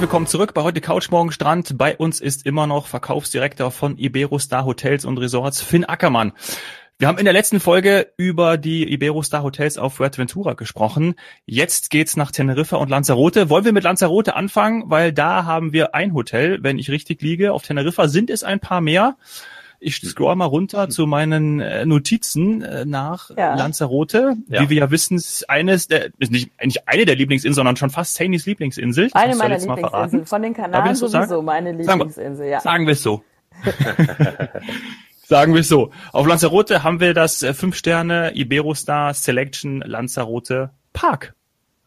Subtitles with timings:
[0.00, 1.76] Herzlich willkommen zurück bei heute Couch Morgen Strand.
[1.76, 6.32] Bei uns ist immer noch Verkaufsdirektor von Iberostar Hotels und Resorts, Finn Ackermann.
[6.98, 11.16] Wir haben in der letzten Folge über die Iberostar Hotels auf Fuerteventura gesprochen.
[11.44, 13.50] Jetzt geht's nach Teneriffa und Lanzarote.
[13.50, 14.84] Wollen wir mit Lanzarote anfangen?
[14.86, 17.52] Weil da haben wir ein Hotel, wenn ich richtig liege.
[17.52, 19.18] Auf Teneriffa sind es ein paar mehr.
[19.82, 23.54] Ich scroll mal runter zu meinen äh, Notizen äh, nach ja.
[23.54, 24.36] Lanzarote.
[24.48, 24.60] Ja.
[24.62, 27.88] Wie wir ja wissen, ist eines der, ist nicht, nicht eine der Lieblingsinseln, sondern schon
[27.88, 29.08] fast Sainys Lieblingsinsel.
[29.14, 30.26] Eine meiner Lieblingsinseln.
[30.26, 31.44] Von den Kanaren sowieso sagen?
[31.46, 32.60] meine Lieblingsinsel, ja.
[32.60, 33.24] Sagen wir es so.
[35.24, 35.92] sagen wir es so.
[36.12, 41.34] Auf Lanzarote haben wir das äh, 5-Sterne Iberostar Selection Lanzarote Park.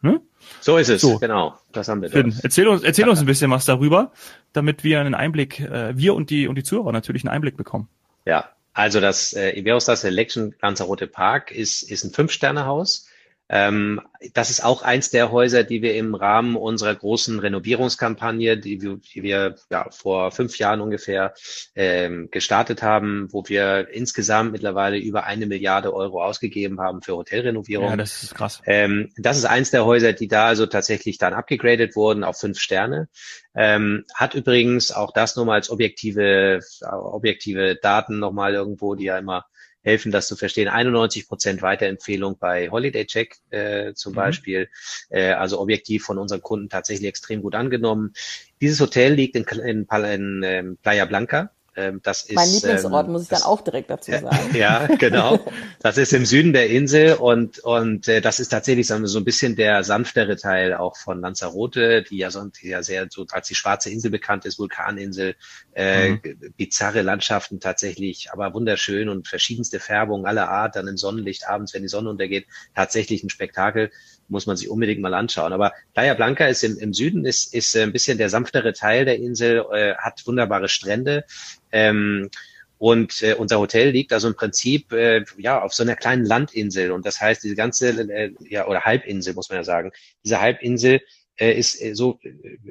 [0.02, 0.20] Hm?
[0.60, 1.18] So ist es, so.
[1.18, 1.54] genau.
[1.74, 4.12] Das haben wir Finn, erzähl uns, erzähl uns ein bisschen was darüber,
[4.52, 7.88] damit wir einen Einblick, äh, wir und die und die Zuhörer natürlich einen Einblick bekommen.
[8.24, 13.08] Ja, also das äh, Iberostar Selection Lanzarote Park ist, ist ein Fünf-Sterne-Haus
[13.48, 18.96] das ist auch eins der Häuser, die wir im Rahmen unserer großen Renovierungskampagne, die wir,
[18.96, 21.34] die wir ja, vor fünf Jahren ungefähr
[21.74, 27.90] ähm, gestartet haben, wo wir insgesamt mittlerweile über eine Milliarde Euro ausgegeben haben für Hotelrenovierung.
[27.90, 28.62] Ja, das ist krass.
[28.64, 32.58] Ähm, das ist eins der Häuser, die da also tatsächlich dann abgegradet wurden auf fünf
[32.58, 33.08] Sterne.
[33.54, 39.44] Ähm, hat übrigens auch das nochmal als objektive, objektive Daten nochmal irgendwo, die ja immer
[39.84, 40.68] helfen, das zu verstehen.
[40.68, 44.16] 91 Prozent Weiterempfehlung bei Holiday Check äh, zum mhm.
[44.16, 44.68] Beispiel,
[45.10, 48.14] äh, also objektiv von unseren Kunden tatsächlich extrem gut angenommen.
[48.60, 53.12] Dieses Hotel liegt in, in, in, in Playa Blanca ähm, das ist, mein Lieblingsort, ähm,
[53.12, 54.50] muss ich dann auch direkt dazu sagen.
[54.54, 55.40] Ja, genau.
[55.80, 59.18] Das ist im Süden der Insel und, und äh, das ist tatsächlich sagen wir, so
[59.18, 63.26] ein bisschen der sanftere Teil auch von Lanzarote, die ja, so, die ja sehr so
[63.30, 65.34] als die schwarze Insel bekannt ist, Vulkaninsel,
[65.74, 66.20] äh, mhm.
[66.56, 71.82] bizarre Landschaften tatsächlich, aber wunderschön und verschiedenste Färbungen aller Art, dann im Sonnenlicht abends, wenn
[71.82, 73.90] die Sonne untergeht, tatsächlich ein Spektakel
[74.28, 75.52] muss man sich unbedingt mal anschauen.
[75.52, 79.16] Aber Playa Blanca ist im, im Süden, ist, ist ein bisschen der sanftere Teil der
[79.16, 81.24] Insel, äh, hat wunderbare Strände.
[81.72, 82.30] Ähm,
[82.78, 86.90] und äh, unser Hotel liegt also im Prinzip äh, ja auf so einer kleinen Landinsel.
[86.90, 89.92] Und das heißt, diese ganze, äh, ja, oder Halbinsel, muss man ja sagen,
[90.24, 91.00] diese Halbinsel
[91.36, 92.18] äh, ist äh, so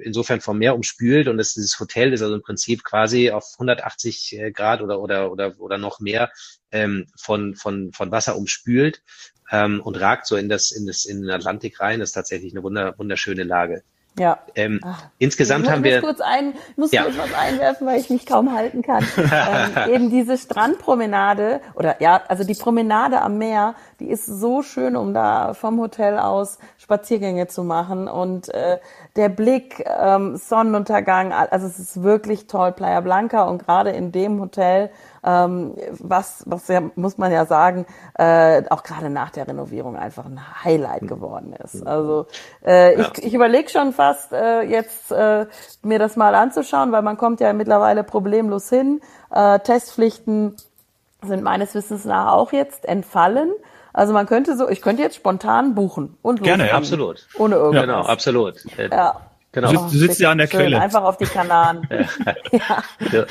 [0.03, 4.39] insofern vom Meer umspült und das, dieses Hotel ist also im Prinzip quasi auf 180
[4.39, 6.31] äh, Grad oder oder oder oder noch mehr
[6.71, 9.01] ähm, von von von Wasser umspült
[9.51, 11.99] ähm, und ragt so in das, in das, in den Atlantik rein.
[11.99, 13.83] Das ist tatsächlich eine wunder, wunderschöne Lage.
[14.19, 14.39] Ja.
[14.55, 14.79] Ähm,
[15.17, 15.97] insgesamt haben wir.
[15.97, 17.03] Ich muss kurz ein, muss ja.
[17.03, 19.03] kurz was einwerfen, weil ich mich kaum halten kann.
[19.17, 24.95] ähm, eben diese Strandpromenade oder ja, also die Promenade am Meer, die ist so schön,
[24.95, 28.77] um da vom Hotel aus Spaziergänge zu machen und äh,
[29.15, 34.39] der Blick, ähm, Sonnenuntergang, also es ist wirklich toll, Playa Blanca und gerade in dem
[34.39, 34.91] Hotel
[35.23, 37.85] ähm, was, was ja, muss man ja sagen,
[38.15, 41.85] äh, auch gerade nach der Renovierung einfach ein Highlight geworden ist.
[41.85, 42.27] Also
[42.65, 43.11] äh, ja.
[43.15, 45.45] ich, ich überlege schon fast äh, jetzt äh,
[45.81, 49.01] mir das mal anzuschauen, weil man kommt ja mittlerweile problemlos hin.
[49.31, 50.55] Äh, Testpflichten
[51.21, 53.51] sind meines Wissens nach auch jetzt entfallen.
[53.93, 57.27] Also man könnte so, ich könnte jetzt spontan buchen und Gerne, ja, absolut.
[57.37, 57.81] Ohne irgendwas.
[57.81, 58.55] Genau, absolut.
[58.77, 59.21] Ja.
[59.53, 59.71] Genau.
[59.71, 60.81] Du, du sitzt ja an der schön, Quelle.
[60.81, 61.87] Einfach auf die Kanaren.
[62.51, 62.83] ja.
[63.11, 63.25] ja.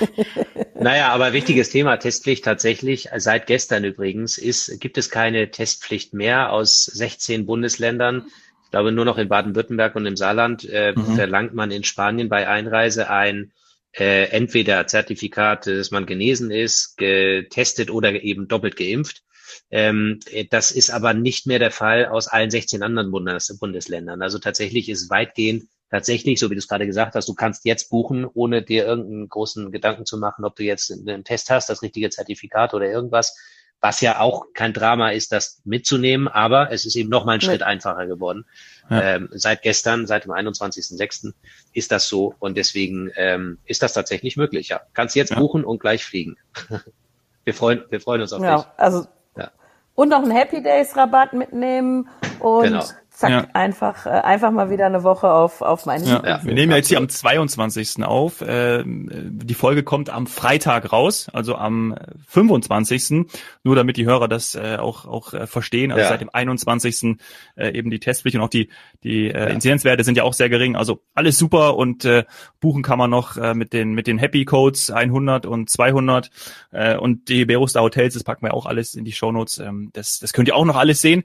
[0.82, 3.08] Naja, aber wichtiges Thema, Testpflicht tatsächlich.
[3.16, 8.26] Seit gestern übrigens ist, gibt es keine Testpflicht mehr aus 16 Bundesländern.
[8.64, 11.14] Ich glaube, nur noch in Baden-Württemberg und im Saarland äh, mhm.
[11.14, 13.52] verlangt man in Spanien bei Einreise ein
[13.92, 19.22] äh, entweder Zertifikat, dass man genesen ist, getestet oder eben doppelt geimpft.
[19.70, 24.22] Ähm, das ist aber nicht mehr der Fall aus allen 16 anderen Bundes Bundesländern.
[24.22, 27.90] Also tatsächlich ist weitgehend tatsächlich, so wie du es gerade gesagt hast, du kannst jetzt
[27.90, 31.82] buchen, ohne dir irgendeinen großen Gedanken zu machen, ob du jetzt einen Test hast, das
[31.82, 33.36] richtige Zertifikat oder irgendwas,
[33.82, 37.40] was ja auch kein Drama ist, das mitzunehmen, aber es ist eben noch mal ein
[37.42, 37.66] Schritt nee.
[37.66, 38.46] einfacher geworden.
[38.88, 39.02] Ja.
[39.02, 41.34] Ähm, seit gestern, seit dem 21.06.
[41.74, 44.68] ist das so und deswegen ähm, ist das tatsächlich möglich.
[44.68, 45.38] Ja, kannst jetzt ja.
[45.38, 46.38] buchen und gleich fliegen.
[47.44, 48.66] wir freuen, wir freuen uns auf ja, dich.
[48.78, 49.06] Also
[49.36, 49.50] ja.
[49.94, 52.08] und noch einen Happy Days Rabatt mitnehmen
[52.40, 52.84] und genau
[53.22, 53.46] zack, ja.
[53.54, 56.22] einfach, äh, einfach mal wieder eine Woche auf, auf meinen ja.
[56.24, 56.40] ja.
[56.44, 58.04] Wir nehmen ja jetzt hier am 22.
[58.04, 58.40] auf.
[58.40, 61.96] Äh, die Folge kommt am Freitag raus, also am
[62.28, 63.26] 25.
[63.62, 65.92] Nur damit die Hörer das äh, auch, auch äh, verstehen.
[65.92, 66.08] Also ja.
[66.08, 67.18] seit dem 21.
[67.56, 68.68] Äh, eben die Testpflicht und auch die,
[69.04, 70.76] die äh, Inzidenzwerte sind ja auch sehr gering.
[70.76, 72.24] Also alles super und äh,
[72.60, 76.30] buchen kann man noch äh, mit den, mit den Happy Codes 100 und 200
[76.72, 79.58] äh, und die Berustar Hotels, das packen wir auch alles in die Shownotes.
[79.58, 81.24] Ähm, das, das könnt ihr auch noch alles sehen.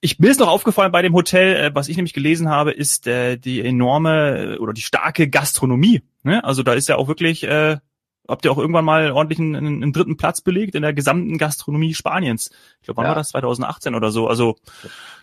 [0.00, 3.06] Ich, mir ist noch aufgefallen bei dem Hotel, äh, was ich nämlich gelesen habe, ist
[3.06, 6.02] äh, die enorme äh, oder die starke Gastronomie.
[6.22, 6.42] Ne?
[6.44, 7.46] Also da ist ja auch wirklich,
[8.28, 11.94] habt ihr auch irgendwann mal ordentlich einen, einen dritten Platz belegt in der gesamten Gastronomie
[11.94, 12.50] Spaniens.
[12.80, 13.10] Ich glaube, wann ja.
[13.10, 13.30] war das?
[13.30, 14.26] 2018 oder so.
[14.26, 14.56] Also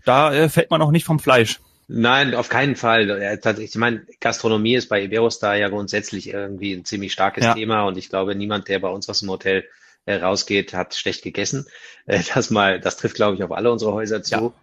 [0.06, 1.60] da fällt man auch nicht vom Fleisch.
[1.88, 3.38] Nein, auf keinen Fall.
[3.60, 7.54] Ich meine, Gastronomie ist bei Iberostar ja grundsätzlich irgendwie ein ziemlich starkes ja.
[7.54, 9.66] Thema und ich glaube, niemand, der bei uns aus dem Hotel
[10.08, 11.68] rausgeht, hat schlecht gegessen.
[12.06, 14.36] Das mal, das trifft, glaube ich, auf alle unsere Häuser zu.
[14.36, 14.54] Ja.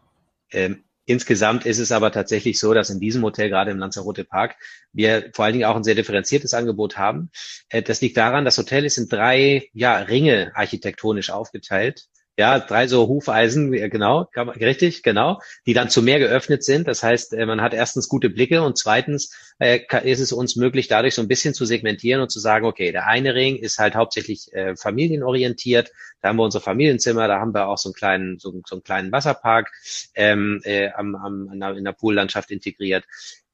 [0.52, 4.56] Ähm, insgesamt ist es aber tatsächlich so, dass in diesem Hotel, gerade im Lanzarote Park,
[4.92, 7.30] wir vor allen Dingen auch ein sehr differenziertes Angebot haben.
[7.68, 12.06] Äh, das liegt daran, das Hotel ist in drei ja, Ringe architektonisch aufgeteilt.
[12.38, 14.26] Ja, drei so Hufeisen, genau,
[14.58, 16.88] richtig, genau, die dann zu mehr geöffnet sind.
[16.88, 20.88] Das heißt, äh, man hat erstens gute Blicke und zweitens äh, ist es uns möglich,
[20.88, 23.94] dadurch so ein bisschen zu segmentieren und zu sagen, okay, der eine Ring ist halt
[23.94, 25.92] hauptsächlich äh, familienorientiert.
[26.22, 28.82] Da haben wir unser Familienzimmer, da haben wir auch so einen kleinen, so, so einen
[28.82, 29.70] kleinen Wasserpark
[30.14, 33.04] ähm, äh, am, am, in der Poollandschaft integriert.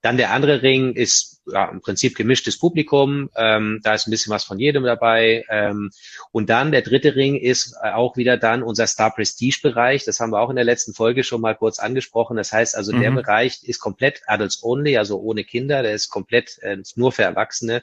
[0.03, 3.31] Dann der andere Ring ist ja, im Prinzip gemischtes Publikum.
[3.37, 5.45] Ähm, da ist ein bisschen was von jedem dabei.
[5.49, 5.91] Ähm,
[6.33, 10.05] und dann der dritte Ring ist äh, auch wieder dann unser Star Prestige Bereich.
[10.05, 12.37] Das haben wir auch in der letzten Folge schon mal kurz angesprochen.
[12.37, 13.01] Das heißt also, mhm.
[13.01, 15.83] der Bereich ist komplett Adults Only, also ohne Kinder.
[15.83, 17.83] Der ist komplett äh, nur für Erwachsene.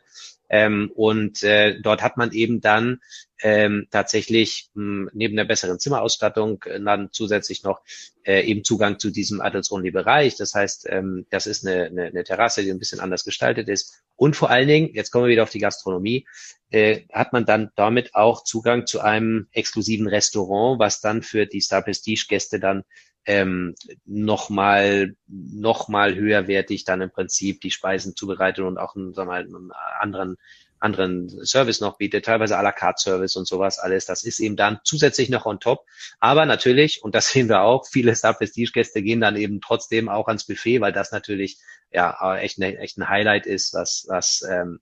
[0.50, 3.01] Ähm, und äh, dort hat man eben dann
[3.41, 7.81] ähm, tatsächlich mh, hm, neben der besseren Zimmerausstattung äh, dann zusätzlich noch
[8.23, 10.35] äh, eben Zugang zu diesem Adults-Only-Bereich.
[10.38, 14.01] Das heißt, ähm, das ist eine, eine, eine Terrasse, die ein bisschen anders gestaltet ist.
[14.15, 16.25] Und vor allen Dingen, jetzt kommen wir wieder auf die Gastronomie,
[16.69, 21.61] äh, hat man dann damit auch Zugang zu einem exklusiven Restaurant, was dann für die
[21.61, 22.83] Star Prestige Gäste dann
[23.25, 23.75] ähm,
[24.05, 29.33] nochmal noch mal höherwertig dann im Prinzip die Speisen zubereitet und auch einen, sagen wir
[29.33, 30.37] mal, einen anderen
[30.80, 34.06] anderen Service noch bietet, teilweise à la carte Service und sowas alles.
[34.06, 35.86] Das ist eben dann zusätzlich noch on top.
[36.19, 40.10] Aber natürlich, und das sehen wir auch, viele Star Prestige Gäste gehen dann eben trotzdem
[40.10, 41.57] auch ans Buffet, weil das natürlich
[41.92, 44.80] ja echt, ne, echt ein Highlight ist, was, was ähm,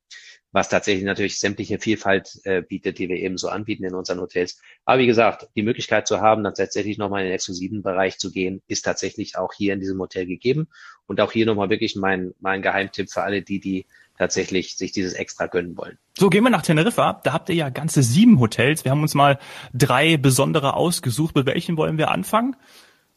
[0.53, 4.61] was tatsächlich natürlich sämtliche Vielfalt äh, bietet, die wir eben so anbieten in unseren Hotels.
[4.85, 8.31] Aber wie gesagt, die Möglichkeit zu haben, dann tatsächlich nochmal in den exklusiven Bereich zu
[8.31, 10.67] gehen, ist tatsächlich auch hier in diesem Hotel gegeben.
[11.07, 13.87] Und auch hier nochmal wirklich mein, mein Geheimtipp für alle, die, die
[14.17, 15.97] tatsächlich sich dieses extra gönnen wollen.
[16.17, 17.21] So, gehen wir nach Teneriffa.
[17.23, 18.83] Da habt ihr ja ganze sieben Hotels.
[18.85, 19.39] Wir haben uns mal
[19.73, 21.35] drei besondere ausgesucht.
[21.35, 22.55] Mit welchen wollen wir anfangen?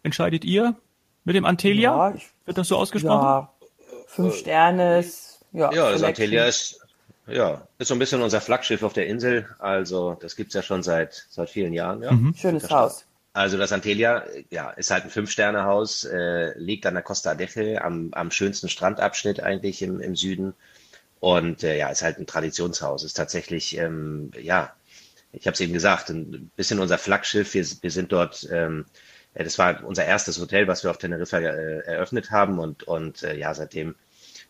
[0.03, 0.77] Entscheidet ihr?
[1.25, 2.09] Mit dem Antelia?
[2.11, 3.25] Ja, ich, Wird das so ausgesprochen?
[3.25, 3.53] Ja,
[4.07, 5.05] fünf Sterne.
[5.53, 6.81] Ja, ja das Antelia ist
[7.27, 9.49] ja, ist so ein bisschen unser Flaggschiff auf der Insel.
[9.59, 12.03] Also das gibt's ja schon seit seit vielen Jahren.
[12.03, 12.13] Ja.
[12.13, 12.35] Mhm.
[12.37, 13.05] Schönes Haus.
[13.33, 18.09] Also das Antelia, ja, ist halt ein Fünf-Sterne-Haus, äh, liegt an der Costa Adeje, am,
[18.13, 20.55] am schönsten Strandabschnitt eigentlich im, im Süden.
[21.27, 23.03] Und äh, ja, ist halt ein Traditionshaus.
[23.03, 24.77] Ist tatsächlich, ähm, ja,
[25.33, 27.53] ich habe es eben gesagt, ein bisschen unser Flaggschiff.
[27.53, 28.87] Wir, wir sind dort, ähm,
[29.35, 32.61] das war unser erstes Hotel, was wir auf Teneriffa äh, eröffnet haben.
[32.61, 33.97] Und, und äh, ja, seitdem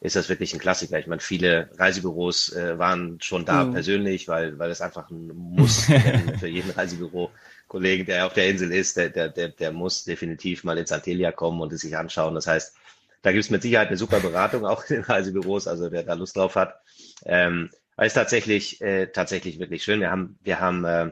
[0.02, 0.99] ist das wirklich ein Klassiker.
[0.99, 3.73] Ich meine, viele Reisebüros äh, waren schon da mhm.
[3.73, 5.84] persönlich, weil, weil es einfach ein Muss
[6.38, 10.76] für jeden Reisebüro-Kollegen, der auf der Insel ist, der, der, der, der muss definitiv mal
[10.76, 12.34] ins Antelia kommen und es sich anschauen.
[12.34, 12.75] Das heißt,
[13.22, 16.14] da gibt es mit Sicherheit eine super Beratung auch in den Reisebüros, also wer da
[16.14, 16.80] Lust drauf hat.
[17.24, 20.00] Ähm, ist tatsächlich, äh, tatsächlich wirklich schön.
[20.00, 21.10] Wir haben, wir haben äh,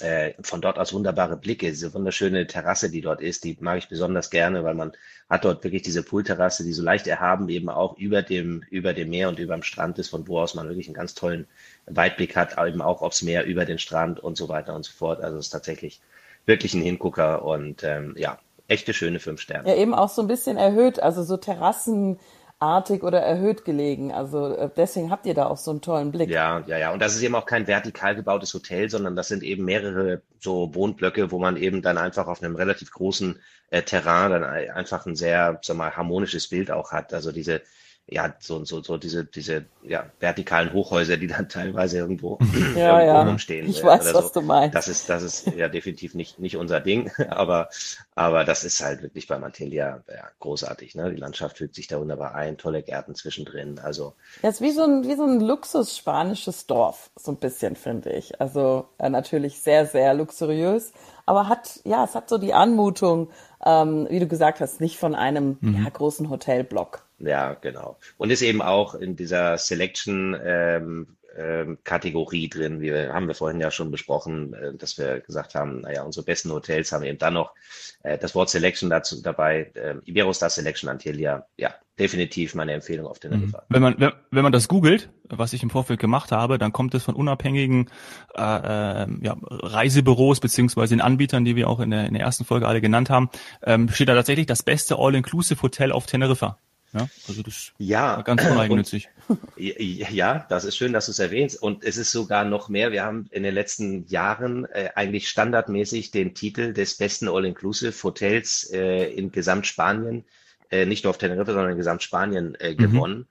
[0.00, 1.68] äh, von dort aus wunderbare Blicke.
[1.68, 4.92] Diese wunderschöne Terrasse, die dort ist, die mag ich besonders gerne, weil man
[5.28, 9.10] hat dort wirklich diese Poolterrasse, die so leicht erhaben eben auch über dem, über dem
[9.10, 11.46] Meer und über dem Strand ist, von wo aus man wirklich einen ganz tollen
[11.86, 15.20] Weitblick hat, eben auch aufs Meer, über den Strand und so weiter und so fort.
[15.20, 16.00] Also es ist tatsächlich
[16.46, 19.68] wirklich ein Hingucker und ähm, ja, echte schöne fünf Sterne.
[19.68, 22.18] Ja, eben auch so ein bisschen erhöht, also so Terrassen
[22.58, 24.12] artig oder erhöht gelegen.
[24.12, 26.30] Also äh, deswegen habt ihr da auch so einen tollen Blick.
[26.30, 26.92] Ja, ja, ja.
[26.92, 30.74] Und das ist eben auch kein vertikal gebautes Hotel, sondern das sind eben mehrere so
[30.74, 33.38] Wohnblöcke, wo man eben dann einfach auf einem relativ großen
[33.70, 37.12] äh, Terrain dann einfach ein sehr, sag mal, harmonisches Bild auch hat.
[37.12, 37.60] Also diese
[38.06, 42.38] ja, so, so, so diese, diese ja, vertikalen Hochhäuser, die dann teilweise irgendwo,
[42.76, 43.22] ja, irgendwo ja.
[43.22, 43.68] rumstehen.
[43.68, 44.14] Ich weiß, so.
[44.14, 44.74] was du meinst.
[44.74, 47.70] Das ist, das ist ja definitiv nicht, nicht unser Ding, aber,
[48.14, 50.94] aber das ist halt wirklich bei Mantelia ja, großartig.
[50.94, 51.12] Ne?
[51.12, 53.78] Die Landschaft fügt sich da wunderbar ein, tolle Gärten zwischendrin.
[53.78, 58.12] Also das ist wie so ein, wie so ein Luxus-spanisches Dorf, so ein bisschen, finde
[58.12, 58.38] ich.
[58.38, 60.92] Also äh, natürlich sehr, sehr luxuriös,
[61.24, 63.30] aber hat, ja, es hat so die Anmutung,
[63.64, 65.82] ähm, wie du gesagt hast, nicht von einem mhm.
[65.82, 67.04] ja, großen Hotelblock.
[67.26, 67.98] Ja, genau.
[68.16, 72.80] Und ist eben auch in dieser Selection ähm, ähm, Kategorie drin.
[72.80, 76.50] Wir haben wir vorhin ja schon besprochen, äh, dass wir gesagt haben, naja, unsere besten
[76.52, 77.54] Hotels haben eben dann noch
[78.02, 79.70] äh, das Wort Selection dazu dabei.
[79.74, 83.56] Äh, Iberostar Selection Antilia, ja, definitiv meine Empfehlung auf den mhm.
[83.68, 86.94] Wenn man wenn, wenn man das googelt, was ich im Vorfeld gemacht habe, dann kommt
[86.94, 87.90] es von unabhängigen
[88.36, 92.44] äh, äh, ja, Reisebüros beziehungsweise den Anbietern, die wir auch in der, in der ersten
[92.44, 93.30] Folge alle genannt haben,
[93.62, 96.58] ähm, steht da tatsächlich das beste All-Inclusive Hotel auf Teneriffa.
[96.94, 99.08] Ja, also das ja, ganz uneigennützig.
[99.56, 101.60] ja, das ist schön, dass du es erwähnst.
[101.60, 102.92] Und es ist sogar noch mehr.
[102.92, 108.70] Wir haben in den letzten Jahren äh, eigentlich standardmäßig den Titel des besten All-Inclusive Hotels
[108.72, 110.24] äh, in Gesamtspanien
[110.70, 112.76] äh, nicht nur auf Teneriffa, sondern in Gesamtspanien äh, mhm.
[112.76, 113.26] gewonnen.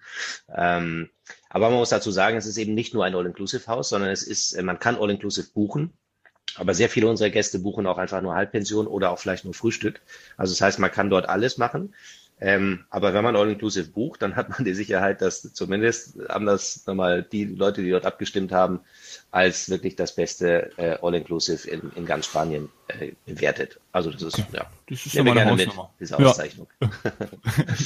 [0.47, 0.53] Mhm.
[0.55, 1.09] Ähm,
[1.49, 4.53] aber man muss dazu sagen, es ist eben nicht nur ein All-Inclusive-Haus, sondern es ist,
[4.53, 5.93] äh, man kann All-Inclusive buchen.
[6.55, 10.01] Aber sehr viele unserer Gäste buchen auch einfach nur Halbpension oder auch vielleicht nur Frühstück.
[10.37, 11.95] Also das heißt, man kann dort alles machen.
[12.39, 16.85] Ähm, aber wenn man All-Inclusive bucht, dann hat man die Sicherheit, dass zumindest haben das
[16.85, 18.81] nochmal die Leute, die dort abgestimmt haben,
[19.31, 23.79] als wirklich das beste äh, All-Inclusive in, in ganz Spanien äh, bewertet.
[23.91, 26.67] Also das ist, ja, das ist nehme gerne mit, diese Auszeichnung.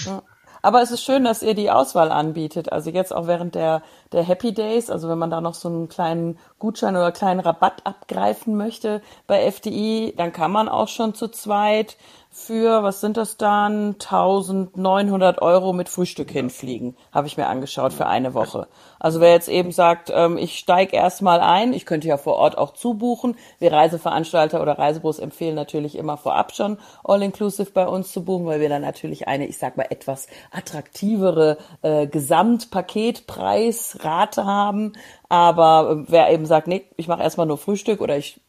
[0.06, 0.24] Ja.
[0.62, 2.72] Aber es ist schön, dass ihr die Auswahl anbietet.
[2.72, 5.88] Also jetzt auch während der, der Happy Days, also wenn man da noch so einen
[5.88, 11.28] kleinen Gutschein oder kleinen Rabatt abgreifen möchte bei FDI, dann kann man auch schon zu
[11.28, 11.98] zweit
[12.38, 18.06] für, was sind das dann, 1900 Euro mit Frühstück hinfliegen, habe ich mir angeschaut für
[18.06, 18.68] eine Woche.
[19.00, 22.56] Also wer jetzt eben sagt, ähm, ich steige erstmal ein, ich könnte ja vor Ort
[22.58, 23.36] auch zubuchen.
[23.58, 28.60] Wir Reiseveranstalter oder Reisebüros empfehlen natürlich immer vorab schon All-Inclusive bei uns zu buchen, weil
[28.60, 34.94] wir dann natürlich eine, ich sag mal, etwas attraktivere äh, Gesamtpaketpreisrate haben.
[35.30, 38.40] Aber wer eben sagt, nee, ich mache erstmal nur Frühstück oder ich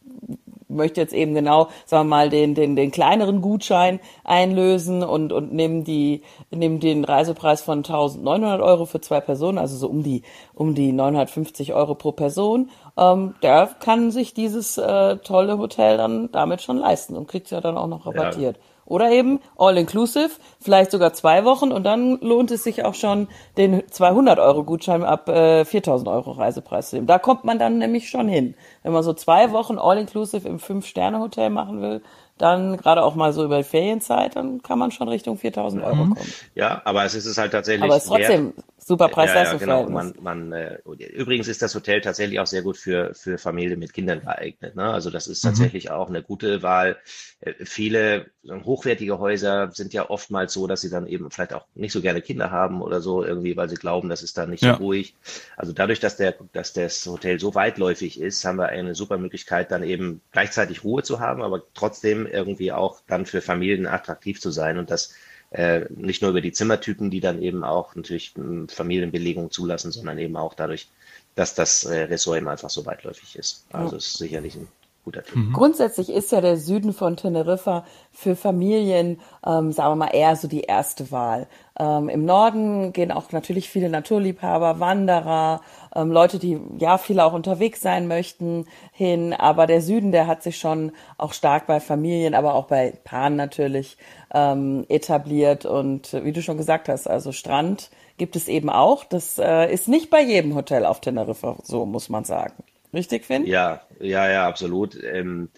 [0.69, 5.53] möchte jetzt eben genau, sagen wir mal, den, den, den kleineren Gutschein einlösen und, und
[5.53, 10.23] nehmen die, nehmen den Reisepreis von 1900 Euro für zwei Personen, also so um die,
[10.59, 12.71] um die 950 Euro pro Person.
[12.97, 17.53] Ähm, der kann sich dieses äh, tolle Hotel dann damit schon leisten und kriegt es
[17.53, 18.57] ja dann auch noch rabattiert.
[18.57, 18.63] Ja.
[18.85, 23.83] Oder eben all-inclusive, vielleicht sogar zwei Wochen und dann lohnt es sich auch schon, den
[23.83, 27.07] 200-Euro-Gutschein ab äh, 4000 Euro Reisepreis zu nehmen.
[27.07, 28.55] Da kommt man dann nämlich schon hin.
[28.83, 32.03] Wenn man so zwei Wochen all-inclusive im Fünf-Sterne-Hotel machen will,
[32.39, 35.95] dann gerade auch mal so über die Ferienzeit, dann kann man schon Richtung 4000 Euro
[35.95, 36.15] mhm.
[36.15, 36.33] kommen.
[36.55, 37.85] Ja, aber es ist es halt tatsächlich.
[37.85, 38.65] Aber es ist trotzdem wert.
[38.89, 39.89] Super preis ja, ja, genau.
[39.89, 40.79] man, man, äh,
[41.15, 44.75] Übrigens ist das Hotel tatsächlich auch sehr gut für, für Familien mit Kindern geeignet.
[44.75, 44.85] Ne?
[44.85, 45.51] Also das ist mhm.
[45.51, 45.91] tatsächlich mhm.
[45.91, 46.97] auch eine gute Wahl.
[47.41, 51.93] Äh, viele hochwertige Häuser sind ja oftmals so, dass sie dann eben vielleicht auch nicht
[51.93, 54.77] so gerne Kinder haben oder so irgendwie, weil sie glauben, das ist dann nicht ja.
[54.77, 55.15] so ruhig.
[55.57, 59.71] Also dadurch, dass der, dass das Hotel so weitläufig ist, haben wir eine super Möglichkeit,
[59.71, 64.51] dann eben gleichzeitig Ruhe zu haben, aber trotzdem irgendwie auch dann für Familien attraktiv zu
[64.51, 65.15] sein und das
[65.51, 70.19] äh, nicht nur über die Zimmertypen, die dann eben auch natürlich hm, Familienbelegung zulassen, sondern
[70.19, 70.89] eben auch dadurch,
[71.35, 73.65] dass das äh, Ressort eben einfach so weitläufig ist.
[73.73, 73.97] Also ja.
[73.99, 74.69] ist sicherlich ein
[75.09, 75.37] guter Tipp.
[75.37, 75.53] Mhm.
[75.53, 80.49] Grundsätzlich ist ja der Süden von Teneriffa für Familien, ähm, sagen wir mal, eher so
[80.49, 81.47] die erste Wahl.
[81.79, 85.63] Ähm, Im Norden gehen auch natürlich viele Naturliebhaber, Wanderer,
[85.99, 89.33] ähm, Leute, die ja viele auch unterwegs sein möchten, hin.
[89.33, 93.37] Aber der Süden, der hat sich schon auch stark bei Familien, aber auch bei Paaren
[93.37, 93.97] natürlich
[94.33, 95.67] ähm, etabliert.
[95.67, 99.05] Und wie du schon gesagt hast, also Strand gibt es eben auch.
[99.05, 102.55] Das äh, ist nicht bei jedem Hotel auf Teneriffa so, muss man sagen.
[102.93, 103.47] Richtig, Finn?
[103.47, 104.99] Ja, ja, ja, absolut.
[105.03, 105.51] Ähm,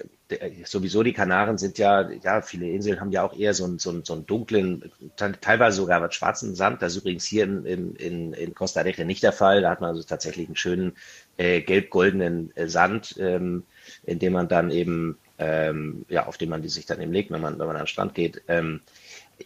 [0.64, 3.90] sowieso die Kanaren sind ja, ja, viele Inseln haben ja auch eher so einen, so
[3.90, 6.82] einen, so einen dunklen, teilweise sogar was schwarzen Sand.
[6.82, 9.62] Das ist übrigens hier in, in, in Costa Rica nicht der Fall.
[9.62, 10.92] Da hat man also tatsächlich einen schönen
[11.37, 13.64] äh, gelb-goldenen äh, Sand, ähm,
[14.04, 17.30] in dem man dann eben, ähm, ja, auf dem man die sich dann eben legt,
[17.30, 18.42] wenn man, wenn man an den Strand geht.
[18.49, 18.80] Ähm,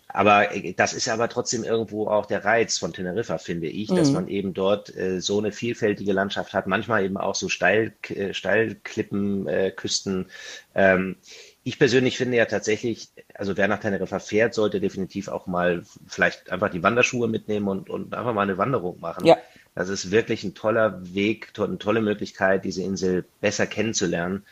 [0.08, 3.96] aber äh, das ist aber trotzdem irgendwo auch der Reiz von Teneriffa, finde ich, mhm.
[3.96, 7.92] dass man eben dort äh, so eine vielfältige Landschaft hat, manchmal eben auch so Steil,
[8.08, 10.26] äh, Steilklippen, äh, Küsten.
[10.74, 11.16] Ähm,
[11.62, 16.50] ich persönlich finde ja tatsächlich, also wer nach Teneriffa fährt, sollte definitiv auch mal vielleicht
[16.50, 19.26] einfach die Wanderschuhe mitnehmen und, und einfach mal eine Wanderung machen.
[19.26, 19.38] Ja.
[19.74, 24.44] Das ist wirklich ein toller Weg, eine tolle Möglichkeit, diese Insel besser kennenzulernen.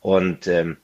[0.00, 0.76] Und ähm,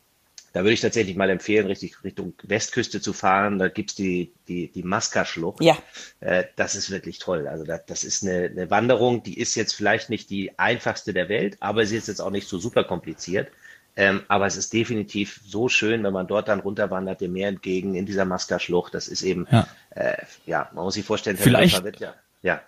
[0.52, 3.58] da würde ich tatsächlich mal empfehlen, richtig Richtung Westküste zu fahren.
[3.58, 5.62] Da gibt's die, die, die Maska-Schlucht.
[5.62, 5.78] Ja.
[6.20, 7.48] Äh, das ist wirklich toll.
[7.48, 11.28] Also das, das ist eine, eine Wanderung, die ist jetzt vielleicht nicht die einfachste der
[11.28, 13.48] Welt, aber sie ist jetzt auch nicht so super kompliziert.
[13.94, 17.94] Ähm, aber es ist definitiv so schön, wenn man dort dann runterwandert, dem Meer entgegen
[17.94, 18.94] in dieser Maska-Schlucht.
[18.94, 20.16] Das ist eben, ja, äh,
[20.46, 22.62] ja man muss sich vorstellen, vielleicht, wird ja, ja.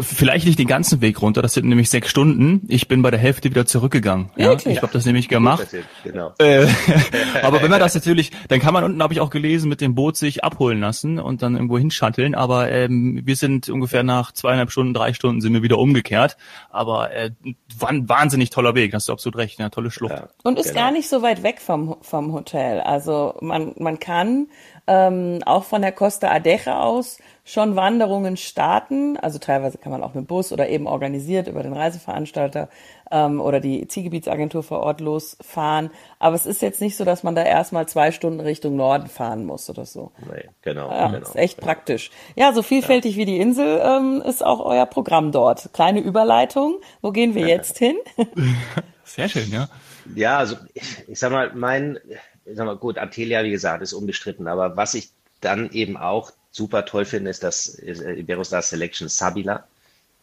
[0.00, 2.62] Vielleicht nicht den ganzen Weg runter, das sind nämlich sechs Stunden.
[2.68, 4.30] Ich bin bei der Hälfte wieder zurückgegangen.
[4.36, 5.68] Ja, ich habe das nämlich gemacht.
[6.02, 6.32] Genau.
[6.38, 6.66] Äh,
[7.42, 9.94] aber wenn man das natürlich, dann kann man unten, habe ich auch gelesen, mit dem
[9.94, 12.34] Boot sich abholen lassen und dann irgendwo hinschatteln.
[12.34, 16.36] Aber ähm, wir sind ungefähr nach zweieinhalb Stunden, drei Stunden sind wir wieder umgekehrt.
[16.70, 17.30] Aber äh,
[17.78, 20.14] war ein wahnsinnig toller Weg, hast du absolut recht, eine tolle Schlucht.
[20.14, 20.80] Ja, und ist genau.
[20.80, 22.80] gar nicht so weit weg vom, vom Hotel.
[22.80, 24.48] Also man, man kann
[24.86, 29.16] ähm, auch von der Costa Adeje aus schon Wanderungen starten.
[29.18, 32.68] Also teilweise kann man auch mit Bus oder eben organisiert über den Reiseveranstalter
[33.10, 35.90] ähm, oder die Zielgebietsagentur vor Ort losfahren.
[36.18, 39.44] Aber es ist jetzt nicht so, dass man da erstmal zwei Stunden Richtung Norden fahren
[39.44, 40.12] muss oder so.
[40.30, 40.90] Nee, genau.
[40.90, 41.66] Ja, genau, ist echt genau.
[41.66, 42.10] praktisch.
[42.34, 43.18] Ja, so vielfältig ja.
[43.18, 45.70] wie die Insel ähm, ist auch euer Programm dort.
[45.72, 46.80] Kleine Überleitung.
[47.02, 47.96] Wo gehen wir jetzt hin?
[49.04, 49.68] Sehr schön, ja.
[50.14, 51.98] Ja, also ich, ich sag mal, mein,
[52.46, 55.10] sag mal, gut, Antelia, wie gesagt, ist unbestritten, aber was ich
[55.40, 59.66] dann eben auch super toll finde, ist das Iberostar Selection Sabila.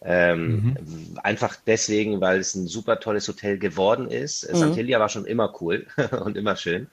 [0.04, 1.20] Ähm, mhm.
[1.22, 4.52] Einfach deswegen, weil es ein super tolles Hotel geworden ist.
[4.52, 4.58] Mhm.
[4.58, 5.86] Santilia war schon immer cool
[6.24, 6.88] und immer schön.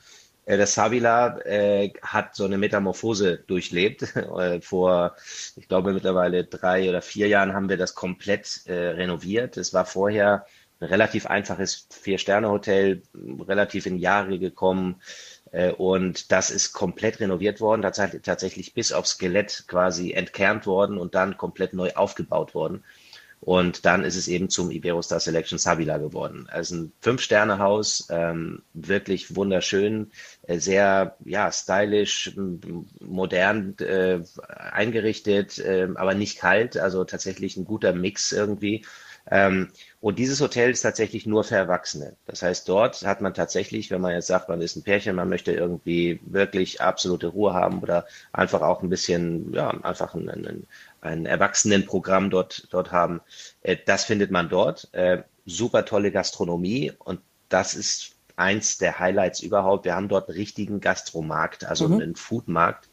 [0.44, 4.14] Äh, das Savila äh, hat so eine Metamorphose durchlebt.
[4.38, 5.16] Äh, vor,
[5.56, 9.56] ich glaube, mittlerweile drei oder vier Jahren haben wir das komplett äh, renoviert.
[9.56, 10.46] Es war vorher
[10.80, 13.02] relativ einfaches Vier-Sterne-Hotel,
[13.46, 15.00] relativ in Jahre gekommen.
[15.52, 21.14] Äh, und das ist komplett renoviert worden, tatsächlich bis aufs Skelett quasi entkernt worden und
[21.14, 22.84] dann komplett neu aufgebaut worden.
[23.40, 26.48] Und dann ist es eben zum Iberostar Selection Savila geworden.
[26.50, 30.10] Also ein Fünf-Sterne-Haus, ähm, wirklich wunderschön,
[30.42, 32.32] äh, sehr ja stylisch,
[33.00, 36.76] modern äh, eingerichtet, äh, aber nicht kalt.
[36.76, 38.84] Also tatsächlich ein guter Mix irgendwie.
[39.30, 39.68] Ähm,
[40.00, 42.14] und dieses Hotel ist tatsächlich nur für Erwachsene.
[42.26, 45.28] Das heißt, dort hat man tatsächlich, wenn man jetzt sagt, man ist ein Pärchen, man
[45.28, 50.66] möchte irgendwie wirklich absolute Ruhe haben oder einfach auch ein bisschen, ja, einfach ein, ein,
[51.00, 53.20] ein Erwachsenenprogramm dort, dort haben,
[53.62, 54.88] äh, das findet man dort.
[54.92, 59.84] Äh, super tolle Gastronomie und das ist eins der Highlights überhaupt.
[59.84, 62.00] Wir haben dort einen richtigen Gastromarkt, also mhm.
[62.00, 62.88] einen Foodmarkt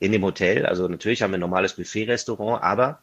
[0.00, 0.66] in dem Hotel.
[0.66, 2.98] Also natürlich haben wir ein normales Buffet-Restaurant, aber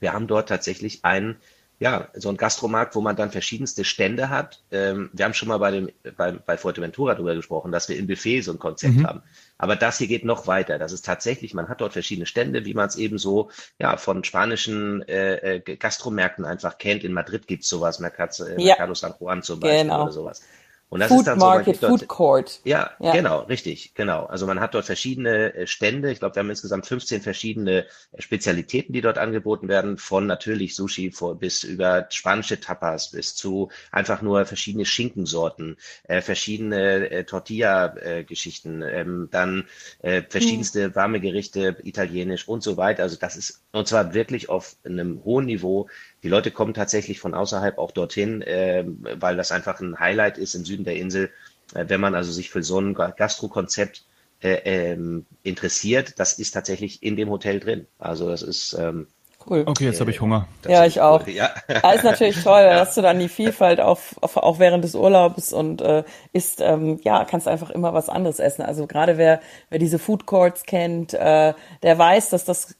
[0.00, 1.36] wir haben dort tatsächlich einen
[1.80, 4.62] ja, so ein Gastromarkt, wo man dann verschiedenste Stände hat.
[4.72, 8.08] Ähm, wir haben schon mal bei, dem, bei, bei Fuerteventura darüber gesprochen, dass wir im
[8.08, 9.06] Buffet so ein Konzept mhm.
[9.06, 9.22] haben.
[9.58, 10.78] Aber das hier geht noch weiter.
[10.78, 14.24] Das ist tatsächlich, man hat dort verschiedene Stände, wie man es eben so ja, von
[14.24, 17.04] spanischen äh, äh Gastromärkten einfach kennt.
[17.04, 18.74] In Madrid gibt's sowas, Mercado, äh, ja.
[18.74, 20.02] Mercado San Juan zum Beispiel genau.
[20.02, 20.42] oder sowas.
[20.90, 22.60] Und das Food ist dann Market, so, dort, Food Court.
[22.64, 24.24] Ja, ja, genau, richtig, genau.
[24.24, 26.10] Also man hat dort verschiedene äh, Stände.
[26.10, 30.74] Ich glaube, wir haben insgesamt 15 verschiedene äh, Spezialitäten, die dort angeboten werden, von natürlich
[30.74, 37.24] Sushi vor, bis über spanische Tapas bis zu einfach nur verschiedene Schinkensorten, äh, verschiedene äh,
[37.24, 39.64] Tortilla-Geschichten, äh, ähm, dann
[40.00, 40.94] äh, verschiedenste mhm.
[40.94, 43.02] warme Gerichte, italienisch und so weiter.
[43.02, 45.88] Also das ist und zwar wirklich auf einem hohen Niveau
[46.22, 50.54] die Leute kommen tatsächlich von außerhalb auch dorthin, äh, weil das einfach ein Highlight ist
[50.54, 51.30] im Süden der Insel.
[51.74, 54.04] Äh, wenn man also sich für so ein Gastrokonzept
[54.40, 57.86] äh, ähm, interessiert, das ist tatsächlich in dem Hotel drin.
[57.98, 59.06] Also das ist ähm,
[59.48, 59.62] Cool.
[59.64, 60.46] Okay, jetzt habe ich Hunger.
[60.66, 61.26] ja, ich auch.
[61.26, 61.50] Cool, ja.
[61.68, 61.92] ja.
[61.92, 65.52] ist natürlich toll, da hast du dann die Vielfalt auf, auf, auch während des Urlaubs
[65.52, 68.62] und äh, isst, ähm, ja, kannst einfach immer was anderes essen.
[68.62, 72.74] Also gerade wer, wer diese Food Courts kennt, äh, der weiß, dass das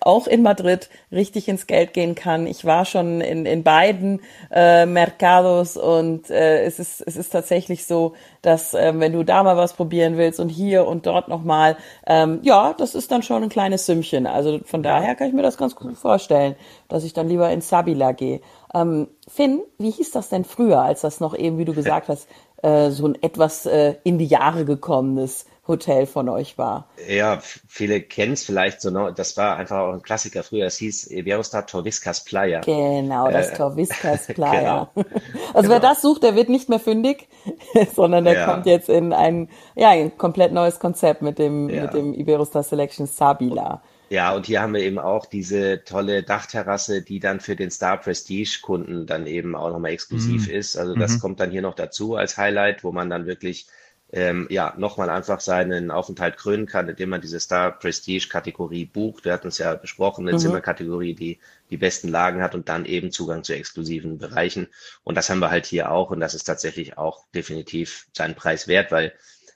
[0.00, 2.46] auch in Madrid richtig ins Geld gehen kann.
[2.46, 4.20] Ich war schon in, in beiden
[4.50, 9.42] äh, Mercados und äh, es, ist, es ist tatsächlich so, dass äh, wenn du da
[9.42, 13.42] mal was probieren willst und hier und dort nochmal, ähm, ja, das ist dann schon
[13.42, 14.26] ein kleines Sümmchen.
[14.26, 16.54] Also von daher kann ich mir das ganz gut vorstellen,
[16.88, 18.40] dass ich dann lieber in Sabila gehe.
[18.74, 22.28] Ähm, Finn, wie hieß das denn früher, als das noch eben, wie du gesagt hast,
[22.62, 26.88] äh, so ein etwas äh, in die Jahre gekommenes Hotel von euch war.
[27.06, 29.12] Ja, viele kennen es vielleicht so, ne?
[29.14, 32.60] das war einfach auch ein Klassiker früher, es hieß Iberostar Torviscas Playa.
[32.62, 34.90] Genau, das äh, Torviscas Playa.
[34.94, 35.06] genau.
[35.54, 35.70] Also genau.
[35.70, 37.28] wer das sucht, der wird nicht mehr fündig,
[37.94, 38.46] sondern der ja.
[38.46, 41.82] kommt jetzt in ein, ja, ein komplett neues Konzept mit dem, ja.
[41.82, 43.82] mit dem Iberostar Selection Sabila.
[44.10, 47.98] Ja, und hier haben wir eben auch diese tolle Dachterrasse, die dann für den Star
[47.98, 50.54] Prestige Kunden dann eben auch nochmal exklusiv mhm.
[50.54, 50.76] ist.
[50.78, 51.20] Also das mhm.
[51.20, 53.66] kommt dann hier noch dazu als Highlight, wo man dann wirklich
[54.10, 59.24] ähm, ja, nochmal einfach seinen Aufenthalt krönen kann, indem man diese Star Prestige Kategorie bucht.
[59.24, 60.40] Wir hatten es ja besprochen, eine mhm.
[60.40, 61.38] Zimmerkategorie, die
[61.70, 64.68] die besten Lagen hat und dann eben Zugang zu exklusiven Bereichen.
[65.04, 68.66] Und das haben wir halt hier auch und das ist tatsächlich auch definitiv seinen Preis
[68.66, 69.12] wert, weil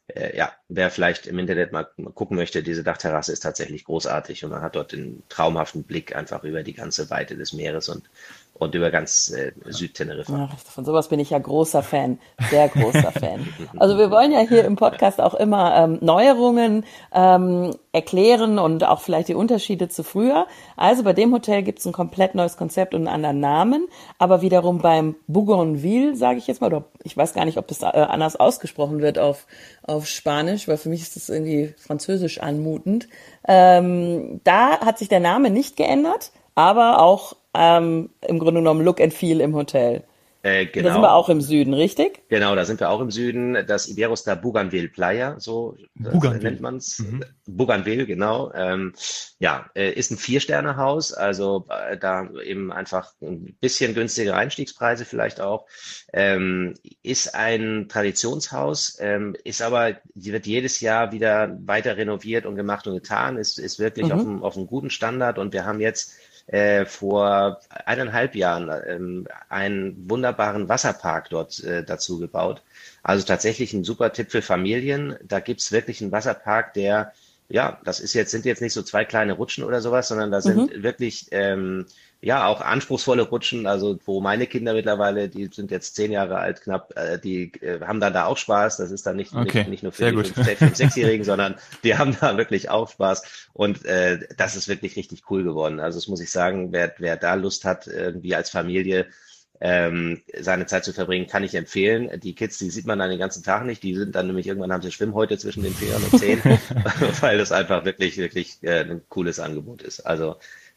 [0.09, 1.85] äh, ja, wer vielleicht im Internet mal
[2.15, 6.45] gucken möchte, diese Dachterrasse ist tatsächlich großartig und man hat dort den traumhaften Blick einfach
[6.45, 8.11] über die ganze Weite des Meeres und
[8.55, 10.49] und über ganz äh, Südteneriffa.
[10.57, 12.19] von sowas bin ich ja großer Fan,
[12.51, 13.49] sehr großer Fan.
[13.79, 19.01] Also wir wollen ja hier im Podcast auch immer ähm, Neuerungen ähm, erklären und auch
[19.01, 20.47] vielleicht die Unterschiede zu früher.
[20.77, 23.88] Also bei dem Hotel gibt es ein komplett neues Konzept und einen anderen Namen,
[24.19, 27.83] aber wiederum beim Bougainville, sage ich jetzt mal, oder ich weiß gar nicht, ob das
[27.83, 29.47] äh, anders ausgesprochen wird auf,
[29.83, 33.09] auf Spanisch, weil für mich ist das irgendwie französisch anmutend.
[33.49, 39.01] Ähm, da hat sich der Name nicht geändert, aber auch ähm, im Grunde genommen Look
[39.01, 40.05] and Feel im Hotel.
[40.45, 40.88] Äh, genau.
[40.88, 42.29] Da sind wir auch im Süden, richtig?
[42.29, 43.57] Genau, da sind wir auch im Süden.
[43.69, 46.43] Das Iberos da Bougainville Playa, so Bougainville.
[46.43, 46.99] nennt man es.
[46.99, 47.25] Mhm.
[47.47, 48.53] Bougainville, genau.
[48.53, 48.93] Ähm,
[49.38, 55.41] ja, äh, ist ein Vier-Sterne-Haus, also äh, da eben einfach ein bisschen günstigere Einstiegspreise vielleicht
[55.41, 55.67] auch.
[56.12, 62.57] Ähm, ist ein Traditionshaus, ähm, ist aber, die wird jedes Jahr wieder weiter renoviert und
[62.57, 64.12] gemacht und getan, ist, ist wirklich mhm.
[64.12, 66.15] auf, einem, auf einem guten Standard und wir haben jetzt
[66.46, 72.62] äh, vor eineinhalb Jahren ähm, einen wunderbaren Wasserpark dort äh, dazu gebaut.
[73.02, 75.16] Also tatsächlich ein super Tipp für Familien.
[75.22, 77.12] Da gibt's wirklich einen Wasserpark, der
[77.53, 80.41] ja, das ist jetzt, sind jetzt nicht so zwei kleine Rutschen oder sowas, sondern da
[80.41, 80.83] sind mhm.
[80.83, 81.85] wirklich ähm,
[82.23, 86.62] ja auch anspruchsvome Rutschen, also wo meine Kinder mittlerweile, die sind jetzt zehn Jahre alt
[86.62, 88.79] knapp, äh, die äh, haben dann da auch Spaß.
[88.79, 89.59] Das ist dann nicht, okay.
[89.59, 93.51] nicht, nicht nur für die fünf, sechsjährigen, sondern die haben da wirklich auch Spaß.
[93.53, 95.79] Und äh, das ist wirklich richtig cool geworden.
[95.79, 99.09] Also das muss ich sagen, wer, wer da Lust hat, irgendwie als Familie
[99.64, 102.11] ähm, seine Zeit zu verbringen, kann ich empfehlen.
[102.20, 103.85] Die Kids, die sieht man dann den ganzen Tag nicht.
[103.85, 106.42] Die sind dann nämlich irgendwann haben sie Schwimmhäute zwischen den Fingern und Zehen,
[107.20, 110.01] weil das einfach wirklich, wirklich äh, ein cooles Angebot ist.
[110.01, 110.37] Also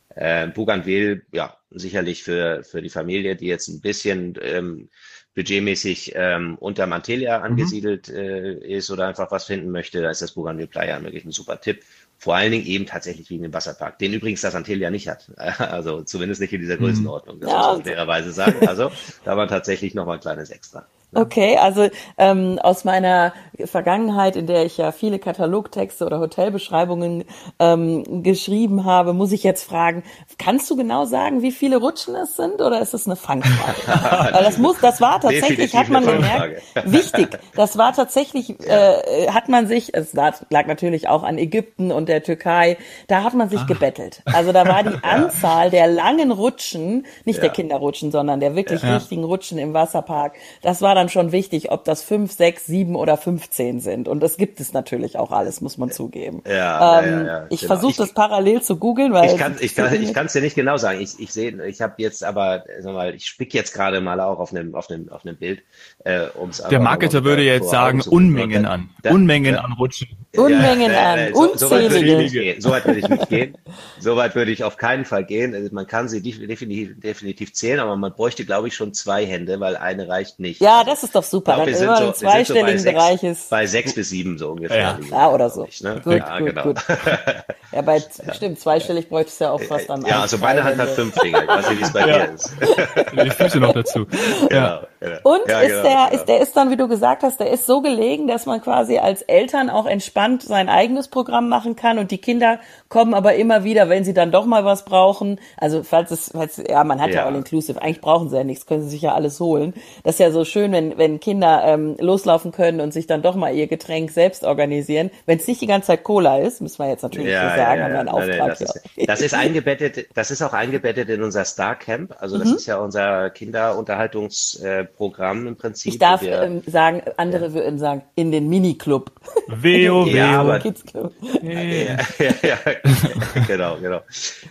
[0.10, 4.89] äh, Bougainville, ja, sicherlich für, für die Familie, die jetzt ein bisschen ähm,
[5.34, 7.43] budgetmäßig ähm, unter Mantelia mhm.
[7.43, 8.15] angesiedelt mhm.
[8.15, 11.60] äh, ist oder einfach was finden möchte, da ist das Bougainville Playa wirklich ein super
[11.60, 11.84] Tipp.
[12.17, 15.32] Vor allen Dingen eben tatsächlich wegen dem Wasserpark, den übrigens das Antelia nicht hat.
[15.58, 16.86] Also zumindest nicht in dieser mhm.
[16.86, 18.67] Größenordnung, das ja, muss man fairerweise sagen.
[18.67, 18.91] Also
[19.23, 20.86] da war tatsächlich noch mal ein kleines Extra.
[21.15, 27.23] Okay, also ähm, aus meiner Vergangenheit, in der ich ja viele Katalogtexte oder Hotelbeschreibungen
[27.60, 30.04] ähm, geschrieben habe, muss ich jetzt fragen,
[30.38, 34.34] kannst du genau sagen, wie viele Rutschen es sind oder ist es eine Fangfrage?
[34.34, 39.47] Weil das muss, das war tatsächlich, hat man gemerkt, wichtig, das war tatsächlich, äh, hat
[39.47, 43.62] man sich, es lag natürlich auch an Ägypten und der Türkei, da hat man sich
[43.62, 43.67] Ach.
[43.67, 44.21] gebettelt.
[44.25, 47.43] Also da war die Anzahl der langen Rutschen, nicht ja.
[47.43, 48.95] der Kinderrutschen, sondern der wirklich ja.
[48.95, 53.18] richtigen Rutschen im Wasserpark, das war dann schon wichtig, ob das fünf, sechs, sieben oder
[53.18, 54.08] 15 sind.
[54.08, 56.41] Und das gibt es natürlich auch alles, muss man zugeben.
[56.48, 57.74] Ja, ähm, ja, ja, ich genau.
[57.74, 60.56] versuche das parallel zu googeln, weil ich kann ich kann ich kann es dir nicht
[60.56, 61.00] genau sagen.
[61.02, 64.39] Ich ich sehe ich habe jetzt aber sag mal, ich spick jetzt gerade mal auch
[64.39, 65.63] auf einem auf einem auf einem Bild
[66.04, 68.89] äh, ums Der Marketer würde jetzt sagen Unmengen an.
[69.04, 70.10] Unmengen an Rutschen.
[70.38, 72.56] Unmengen an, unzählige.
[72.60, 73.58] So weit würde ich nicht gehen.
[74.00, 75.54] So weit würde ich auf keinen Fall gehen.
[75.54, 79.60] Also man kann sie definitiv, definitiv zählen, aber man bräuchte, glaube ich, schon zwei Hände,
[79.60, 80.62] weil eine reicht nicht.
[80.62, 81.56] Ja, das ist doch super.
[81.56, 83.50] Glaub, wir sind so, im zweistelligen so Bereich ist.
[83.50, 84.78] Bei sechs bis sieben so ungefähr.
[84.78, 85.65] Ja, ja oder so.
[85.67, 86.02] Ich, ne?
[86.04, 86.63] gut, ja, gut, genau.
[86.63, 86.78] gut.
[87.76, 88.34] Ja, bei, ja.
[88.34, 90.06] stimmt, zweistellig bräuchte es ja auch fast dann.
[90.06, 91.44] Ja, also meine Hand hat fünf Finger.
[91.44, 92.56] Ich weiß nicht, wie es bei dir ist.
[93.26, 94.06] Die Füße noch dazu.
[94.50, 94.84] Ja.
[95.02, 95.18] Genau.
[95.24, 97.82] Und ist genau, der, ist, der ist dann, wie du gesagt hast, der ist so
[97.82, 102.18] gelegen, dass man quasi als Eltern auch entspannt sein eigenes Programm machen kann und die
[102.18, 105.40] Kinder kommen aber immer wieder, wenn sie dann doch mal was brauchen.
[105.58, 107.82] Also falls es, falls, ja, man hat ja, ja All Inclusive.
[107.82, 109.74] Eigentlich brauchen sie ja nichts, können sie sich ja alles holen.
[110.04, 113.36] Das ist ja so schön, wenn, wenn Kinder ähm, loslaufen können und sich dann doch
[113.36, 115.12] mal ihr Getränk selbst organisieren.
[115.26, 117.64] Wenn es nicht die ganze Zeit Cola ist, müssen wir jetzt natürlich ja, so sagen,
[117.73, 118.49] ja, haben wir einen Auftrag.
[118.49, 122.15] Das ist, das ist eingebettet, das ist auch eingebettet in unser Star Camp.
[122.19, 122.56] Also das mhm.
[122.56, 125.93] ist ja unser Kinderunterhaltungsprogramm im Prinzip.
[125.93, 129.12] Ich darf wir, ähm, sagen, andere würden sagen, in den Miniclub.
[129.47, 130.08] WoW.
[130.08, 131.13] Ja, aber, Kids Club.
[131.41, 131.97] Ja, ja,
[132.41, 132.58] ja,
[133.47, 134.01] genau, genau.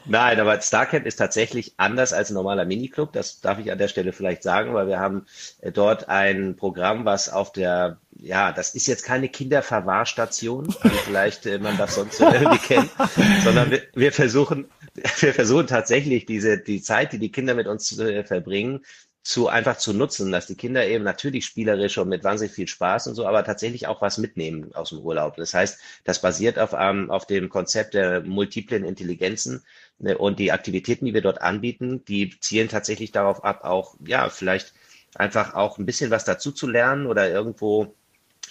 [0.07, 3.13] Nein, aber Starcamp ist tatsächlich anders als ein normaler Miniclub.
[3.13, 5.27] Das darf ich an der Stelle vielleicht sagen, weil wir haben
[5.61, 11.45] äh, dort ein Programm, was auf der ja, das ist jetzt keine Kinderverwahrstation, wie vielleicht
[11.47, 12.91] äh, man das sonst irgendwie kennt,
[13.45, 14.67] sondern wir, wir versuchen,
[15.21, 18.85] wir versuchen tatsächlich diese, die Zeit, die die Kinder mit uns äh, verbringen,
[19.23, 23.07] zu einfach zu nutzen, dass die Kinder eben natürlich spielerisch und mit wahnsinnig viel Spaß
[23.07, 25.37] und so, aber tatsächlich auch was mitnehmen aus dem Urlaub.
[25.37, 29.65] Das heißt, das basiert auf, ähm, auf dem Konzept der multiplen Intelligenzen
[29.99, 34.29] ne, und die Aktivitäten, die wir dort anbieten, die zielen tatsächlich darauf ab, auch ja
[34.29, 34.75] vielleicht
[35.15, 37.95] einfach auch ein bisschen was dazu zu lernen oder irgendwo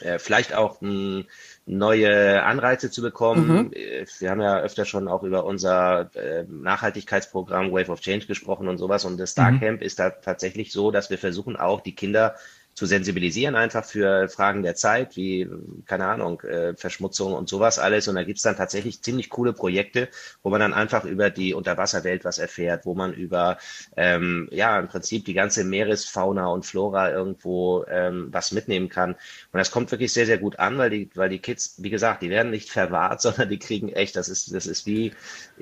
[0.01, 1.25] äh, vielleicht auch ein
[1.65, 3.47] neue Anreize zu bekommen.
[3.47, 3.73] Mhm.
[3.73, 8.67] Äh, wir haben ja öfter schon auch über unser äh, Nachhaltigkeitsprogramm Wave of Change gesprochen
[8.67, 9.05] und sowas.
[9.05, 9.85] Und das Starcamp mhm.
[9.85, 12.35] ist da tatsächlich so, dass wir versuchen auch die Kinder
[12.73, 15.47] zu sensibilisieren, einfach für Fragen der Zeit, wie,
[15.85, 18.07] keine Ahnung, äh, Verschmutzung und sowas alles.
[18.07, 20.09] Und da gibt's dann tatsächlich ziemlich coole Projekte,
[20.41, 23.57] wo man dann einfach über die Unterwasserwelt was erfährt, wo man über,
[23.95, 29.11] ähm, ja, im Prinzip die ganze Meeresfauna und Flora irgendwo ähm, was mitnehmen kann.
[29.11, 32.23] Und das kommt wirklich sehr, sehr gut an, weil die, weil die Kids, wie gesagt,
[32.23, 35.13] die werden nicht verwahrt, sondern die kriegen echt, das ist, das ist wie,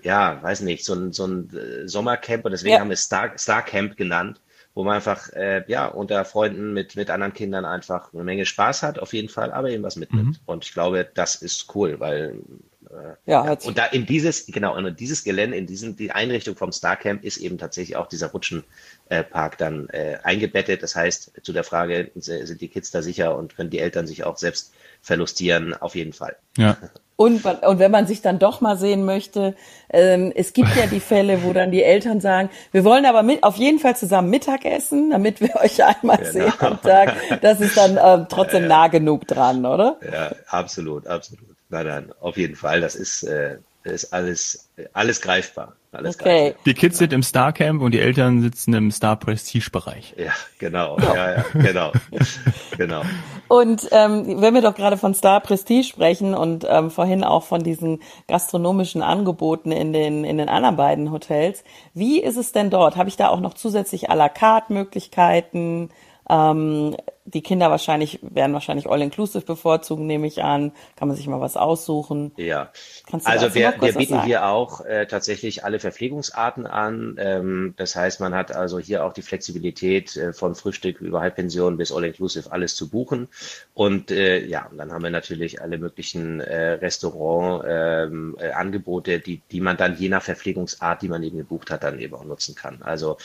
[0.02, 2.80] ja, weiß nicht, so ein, so ein äh, Sommercamp und deswegen ja.
[2.80, 4.40] haben wir Star, Star Camp genannt
[4.74, 8.84] wo man einfach äh, ja unter Freunden mit mit anderen Kindern einfach eine Menge Spaß
[8.84, 10.42] hat, auf jeden Fall, aber eben was mitnimmt.
[10.42, 10.46] Mhm.
[10.46, 12.40] Und ich glaube, das ist cool, weil
[12.92, 13.58] äh, ja, ja.
[13.64, 17.38] und da in dieses genau in dieses Gelände, in diesen die Einrichtung vom Starcamp ist
[17.38, 20.84] eben tatsächlich auch dieser Rutschenpark äh, dann äh, eingebettet.
[20.84, 24.24] Das heißt, zu der Frage, sind die Kids da sicher und können die Eltern sich
[24.24, 26.36] auch selbst verlustieren, auf jeden Fall.
[26.58, 26.78] Ja.
[27.22, 29.56] Und, und wenn man sich dann doch mal sehen möchte,
[29.92, 33.44] ähm, es gibt ja die Fälle, wo dann die Eltern sagen, wir wollen aber mit,
[33.44, 36.32] auf jeden Fall zusammen Mittag essen, damit wir euch einmal genau.
[36.32, 37.14] sehen am Tag.
[37.42, 39.98] Das ist dann ähm, trotzdem ja, nah genug dran, oder?
[40.12, 41.46] Ja, absolut, absolut.
[41.70, 42.82] Nein, nein, auf jeden Fall.
[42.82, 45.74] Das ist, äh, ist alles, alles greifbar.
[45.94, 46.24] Alles okay.
[46.24, 46.62] Greifbar.
[46.66, 50.16] Die Kids sind im Star Camp und die Eltern sitzen im Star Prestige Bereich.
[50.18, 51.92] Ja, genau, ja, ja, ja genau,
[52.78, 53.02] genau.
[53.50, 57.62] Und ähm, wenn wir doch gerade von Star Prestige sprechen und ähm, vorhin auch von
[57.62, 62.96] diesen gastronomischen Angeboten in den in den anderen beiden Hotels, wie ist es denn dort?
[62.96, 65.90] Habe ich da auch noch zusätzlich à la carte Möglichkeiten?
[66.30, 70.72] Ähm, die Kinder wahrscheinlich werden wahrscheinlich All-Inclusive bevorzugen, nehme ich an.
[70.96, 72.32] Kann man sich mal was aussuchen.
[72.38, 72.72] Ja.
[73.24, 77.18] also wir, wir bieten hier auch äh, tatsächlich alle Verpflegungsarten an.
[77.20, 81.78] Ähm, das heißt, man hat also hier auch die Flexibilität äh, von Frühstück über Halbpension
[81.78, 83.28] bis All-Inclusive alles zu buchen.
[83.74, 89.42] Und äh, ja, und dann haben wir natürlich alle möglichen äh, Restaurant-Angebote, ähm, äh, die,
[89.52, 92.56] die man dann je nach Verpflegungsart, die man eben gebucht hat, dann eben auch nutzen
[92.56, 92.82] kann.
[92.82, 93.18] Also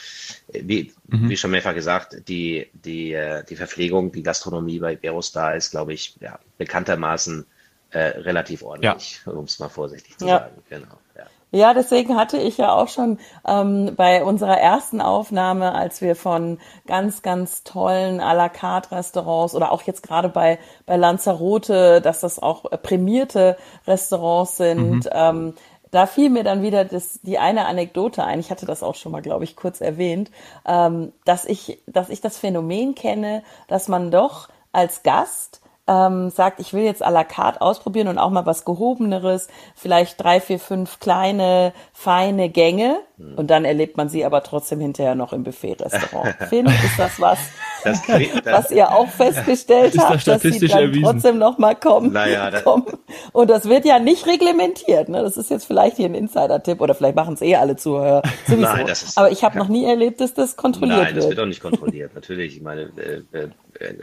[0.52, 1.28] äh, wie, mhm.
[1.28, 5.70] wie schon mehrfach gesagt, die, die, äh, die Verpflegung Verpflegung, die Gastronomie bei Iberostar ist,
[5.70, 7.46] glaube ich, ja, bekanntermaßen
[7.90, 9.32] äh, relativ ordentlich, ja.
[9.32, 10.40] um es mal vorsichtig zu ja.
[10.40, 10.62] sagen.
[10.68, 10.98] Genau.
[11.16, 11.24] Ja.
[11.52, 16.58] Ja, deswegen hatte ich ja auch schon ähm, bei unserer ersten Aufnahme, als wir von
[16.86, 22.20] ganz, ganz tollen à la carte Restaurants oder auch jetzt gerade bei, bei Lanzarote, dass
[22.20, 23.56] das auch prämierte
[23.86, 25.10] Restaurants sind, mhm.
[25.12, 25.54] ähm,
[25.96, 28.38] da fiel mir dann wieder das, die eine Anekdote ein.
[28.38, 30.30] Ich hatte das auch schon mal, glaube ich, kurz erwähnt,
[30.66, 36.60] ähm, dass ich, dass ich das Phänomen kenne, dass man doch als Gast ähm, sagt,
[36.60, 40.58] ich will jetzt à la carte ausprobieren und auch mal was Gehobeneres, vielleicht drei, vier,
[40.58, 43.34] fünf kleine, feine Gänge hm.
[43.36, 46.34] und dann erlebt man sie aber trotzdem hinterher noch im Buffet-Restaurant.
[46.48, 47.38] Finn, ist das was,
[47.84, 51.04] das, das, was ihr auch festgestellt habt, dass sie dann erwiesen.
[51.04, 52.86] trotzdem noch mal kommen, naja, das, kommen?
[53.32, 55.08] Und das wird ja nicht reglementiert.
[55.08, 55.22] Ne?
[55.22, 58.62] Das ist jetzt vielleicht hier ein Insider-Tipp oder vielleicht machen es eh alle Zuhörer sowieso.
[58.62, 61.06] Nein, das ist, aber ich habe noch nie erlebt, dass das kontrolliert wird.
[61.06, 62.12] Nein, das wird auch nicht kontrolliert.
[62.16, 63.94] Natürlich, ich meine, äh, äh, äh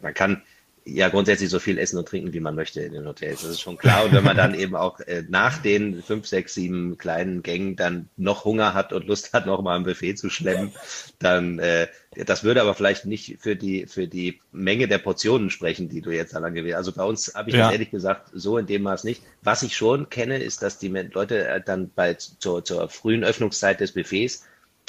[0.00, 0.42] man kann
[0.86, 3.42] ja grundsätzlich so viel essen und trinken, wie man möchte in den Hotels.
[3.42, 4.04] Das ist schon klar.
[4.04, 8.08] Und wenn man dann eben auch äh, nach den fünf, sechs, sieben kleinen Gängen dann
[8.16, 10.72] noch Hunger hat und Lust hat, noch mal ein Buffet zu schlemmen,
[11.18, 11.88] dann äh,
[12.26, 16.10] das würde aber vielleicht nicht für die für die Menge der Portionen sprechen, die du
[16.10, 16.76] jetzt dann angewählt.
[16.76, 17.64] Also bei uns habe ich ja.
[17.64, 19.22] das ehrlich gesagt so in dem Maß nicht.
[19.42, 23.80] Was ich schon kenne, ist, dass die Leute äh, dann bei zur, zur frühen Öffnungszeit
[23.80, 24.44] des Buffets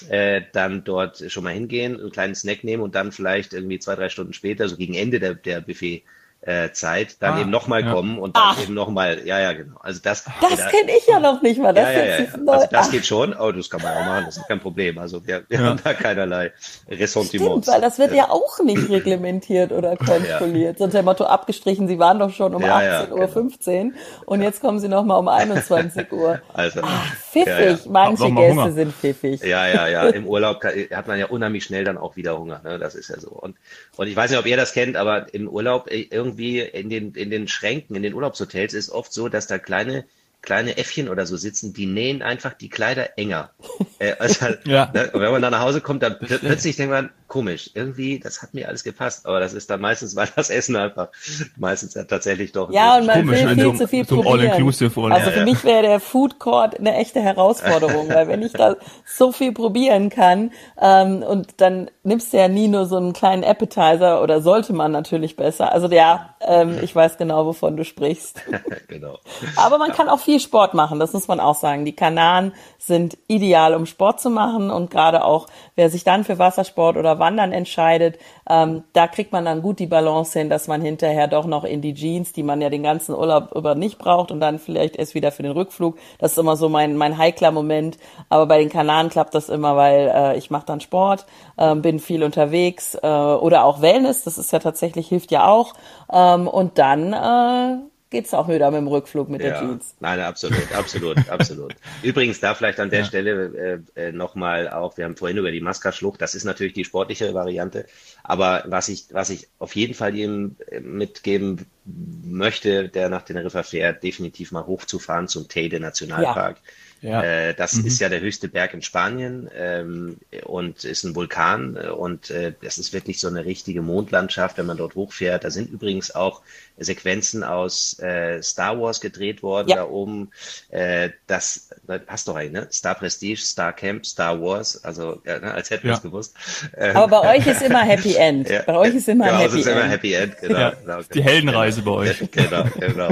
[0.09, 3.95] äh, dann dort schon mal hingehen, einen kleinen Snack nehmen und dann vielleicht irgendwie zwei,
[3.95, 6.03] drei Stunden später, so gegen Ende der, der Buffet,
[6.45, 7.91] äh, Zeit, dann ah, eben nochmal ja.
[7.91, 8.61] kommen und dann Ach.
[8.61, 9.77] eben nochmal, ja, ja, genau.
[9.79, 10.25] Also das.
[10.41, 11.73] Das da, kenne ich ja noch nicht mal.
[11.73, 14.37] Das, ja, ja, ja, Also das geht schon, aber das kann man auch machen, das
[14.37, 14.99] ist kein Problem.
[14.99, 16.51] Also wir, wir haben da keinerlei
[16.87, 17.65] Ressentiments.
[17.65, 20.77] Stimmt, weil das wird ja auch nicht reglementiert oder kontrolliert.
[20.77, 23.27] Sonst der Motto abgestrichen, Sie waren doch schon um 18.15 Uhr genau.
[23.27, 23.95] 15
[24.27, 26.41] und jetzt kommen Sie nochmal um 21 Uhr.
[26.53, 27.85] Also, Ach, pfiffig.
[27.89, 28.71] Manche Gäste Hunger.
[28.71, 29.41] sind pfiffig.
[29.43, 30.03] Ja, ja, ja.
[30.07, 32.61] Im Urlaub hat man ja unheimlich schnell dann auch wieder Hunger.
[32.63, 32.79] Ne?
[32.79, 33.29] Das ist ja so.
[33.29, 33.57] Und,
[33.97, 37.13] und ich weiß nicht, ob ihr das kennt, aber im Urlaub irgendwie irgendwie in den,
[37.13, 40.05] in den Schränken, in den Urlaubshotels ist oft so, dass da kleine
[40.45, 43.51] kleine Äffchen oder so sitzen, die nähen einfach die Kleider enger.
[43.97, 44.91] Äh, also, ja.
[44.93, 48.53] ne, wenn man dann nach Hause kommt, dann plötzlich denkt man, komisch, irgendwie, das hat
[48.53, 51.09] mir alles gepasst, aber das ist dann meistens, weil das Essen einfach
[51.57, 52.71] meistens ja tatsächlich doch.
[52.71, 54.51] Ja, und man komisch, will viel zu viel probieren.
[54.51, 55.01] All-inclusive.
[55.11, 58.75] Also für ja, mich wäre der Food Court eine echte Herausforderung, weil wenn ich da
[59.05, 63.43] so viel probieren kann ähm, und dann nimmst du ja nie nur so einen kleinen
[63.43, 65.71] Appetizer oder sollte man natürlich besser.
[65.71, 68.41] Also ja, ähm, ich weiß genau, wovon du sprichst.
[68.87, 69.17] genau.
[69.55, 71.85] Aber man kann auch viel Sport machen, das muss man auch sagen.
[71.85, 76.39] Die Kanaren sind ideal, um Sport zu machen und gerade auch, wer sich dann für
[76.39, 78.17] Wassersport oder Wandern entscheidet,
[78.49, 81.81] ähm, da kriegt man dann gut die Balance hin, dass man hinterher doch noch in
[81.81, 85.15] die Jeans, die man ja den ganzen Urlaub über nicht braucht und dann vielleicht erst
[85.15, 85.97] wieder für den Rückflug.
[86.19, 87.97] Das ist immer so mein, mein heikler Moment.
[88.29, 91.25] Aber bei den Kanaren klappt das immer, weil äh, ich mache dann Sport,
[91.57, 95.73] äh, bin viel unterwegs äh, oder auch Wellness, das ist ja tatsächlich, hilft ja auch.
[96.11, 99.95] Ähm, und dann äh, geht's auch wieder mit dem Rückflug mit ja, der Jeans.
[99.99, 101.75] Nein, absolut, absolut, absolut.
[102.01, 103.05] Übrigens da vielleicht an der ja.
[103.05, 106.85] Stelle äh, äh, nochmal auch, wir haben vorhin über die Masca-Schlucht, das ist natürlich die
[106.85, 107.85] sportliche Variante,
[108.23, 113.63] aber was ich, was ich auf jeden Fall ihm äh, mitgeben möchte, der nach Teneriffa
[113.63, 116.57] fährt, definitiv mal hochzufahren zum Teide Nationalpark.
[116.57, 116.71] Ja
[117.05, 117.21] ja.
[117.21, 117.85] Äh, das mhm.
[117.85, 122.77] ist ja der höchste Berg in Spanien ähm, und ist ein Vulkan und äh, das
[122.77, 125.43] ist wirklich so eine richtige Mondlandschaft, wenn man dort hochfährt.
[125.43, 126.41] Da sind übrigens auch
[126.77, 129.77] Sequenzen aus äh, Star Wars gedreht worden ja.
[129.77, 130.31] da oben.
[130.69, 131.69] Äh, das
[132.07, 132.67] hast du eigentlich, ne?
[132.71, 135.53] Star Prestige, Star Camp, Star Wars, also ja, ne?
[135.53, 136.35] als hätten wir es gewusst.
[136.75, 138.49] Ähm, Aber bei euch ist immer Happy End.
[138.65, 139.77] Bei euch ist immer genau, Happy ist End.
[139.77, 140.59] immer Happy End, genau.
[140.59, 142.31] Ja, genau, Die Heldenreise bei euch.
[142.31, 143.09] Genau, genau.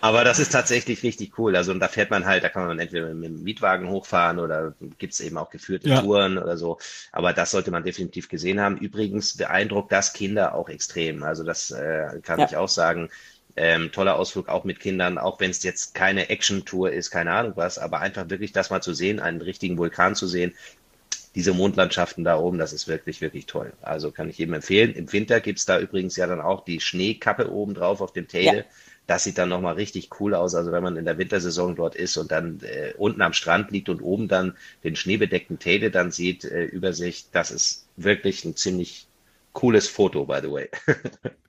[0.00, 1.56] Aber das ist tatsächlich richtig cool.
[1.56, 4.74] Also und da fährt man halt, da kann man entweder mit dem Mietwagen hochfahren oder
[4.98, 6.00] gibt's eben auch geführte ja.
[6.00, 6.78] Touren oder so.
[7.12, 8.76] Aber das sollte man definitiv gesehen haben.
[8.76, 11.22] Übrigens beeindruckt das Kinder auch extrem.
[11.22, 12.46] Also das äh, kann ja.
[12.46, 13.10] ich auch sagen.
[13.56, 17.54] Ähm, toller Ausflug auch mit Kindern, auch wenn es jetzt keine Action-Tour ist, keine Ahnung
[17.56, 20.54] was, aber einfach wirklich das mal zu sehen, einen richtigen Vulkan zu sehen,
[21.34, 23.72] diese Mondlandschaften da oben, das ist wirklich, wirklich toll.
[23.82, 24.94] Also kann ich jedem empfehlen.
[24.94, 28.58] Im Winter gibt's da übrigens ja dann auch die Schneekappe oben drauf auf dem Teide.
[28.58, 28.64] Ja.
[29.06, 30.54] Das sieht dann nochmal richtig cool aus.
[30.54, 33.88] Also wenn man in der Wintersaison dort ist und dann äh, unten am Strand liegt
[33.88, 38.56] und oben dann den schneebedeckten Teide dann sieht äh, über sich, das ist wirklich ein
[38.56, 39.08] ziemlich
[39.52, 40.68] cooles Foto, by the way.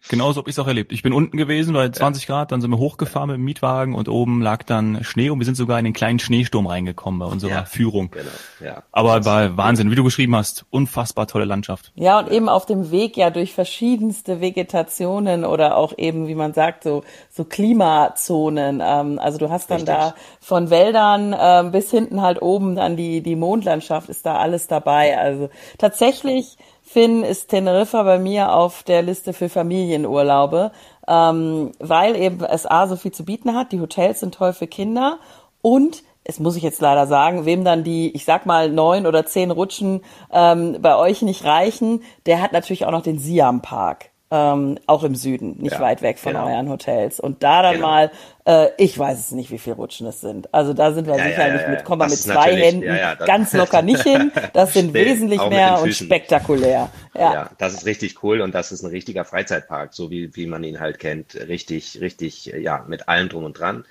[0.09, 0.91] Genauso habe ich es auch erlebt.
[0.91, 2.35] Ich bin unten gewesen bei 20 ja.
[2.35, 5.45] Grad, dann sind wir hochgefahren mit dem Mietwagen und oben lag dann Schnee und wir
[5.45, 8.09] sind sogar in den kleinen Schneesturm reingekommen bei unserer ja, Führung.
[8.09, 8.25] Genau,
[8.59, 8.83] ja.
[8.91, 11.91] Aber war Wahnsinn, wie du geschrieben hast, unfassbar tolle Landschaft.
[11.93, 16.53] Ja, und eben auf dem Weg ja durch verschiedenste Vegetationen oder auch eben, wie man
[16.53, 18.81] sagt, so, so Klimazonen.
[18.83, 19.95] Ähm, also du hast dann Richtig.
[19.95, 24.67] da von Wäldern äh, bis hinten halt oben dann die, die Mondlandschaft ist da alles
[24.67, 25.17] dabei.
[25.19, 26.57] Also tatsächlich
[26.91, 30.71] Finn ist Teneriffa bei mir auf der Liste für Familienurlaube,
[31.07, 33.71] ähm, weil eben es A so viel zu bieten hat.
[33.71, 35.17] Die Hotels sind toll für Kinder
[35.61, 39.25] und es muss ich jetzt leider sagen, wem dann die, ich sag mal, neun oder
[39.25, 40.01] zehn Rutschen
[40.33, 45.03] ähm, bei euch nicht reichen, der hat natürlich auch noch den Siam Park ähm, auch
[45.03, 46.47] im Süden, nicht ja, weit weg von genau.
[46.47, 47.19] euren Hotels.
[47.19, 47.87] Und da dann genau.
[47.87, 48.11] mal,
[48.45, 50.53] äh, ich weiß es nicht, wie viele Rutschen es sind.
[50.53, 53.51] Also da sind wir ja, sicher ja, nicht mit, kommen wir mit zwei Händen ganz
[53.51, 54.31] locker nicht hin.
[54.53, 56.89] Das sind nee, wesentlich mehr und spektakulär.
[57.13, 57.33] Ja.
[57.33, 60.63] ja, das ist richtig cool und das ist ein richtiger Freizeitpark, so wie, wie man
[60.63, 61.35] ihn halt kennt.
[61.35, 63.83] Richtig, richtig, ja, mit allem drum und dran.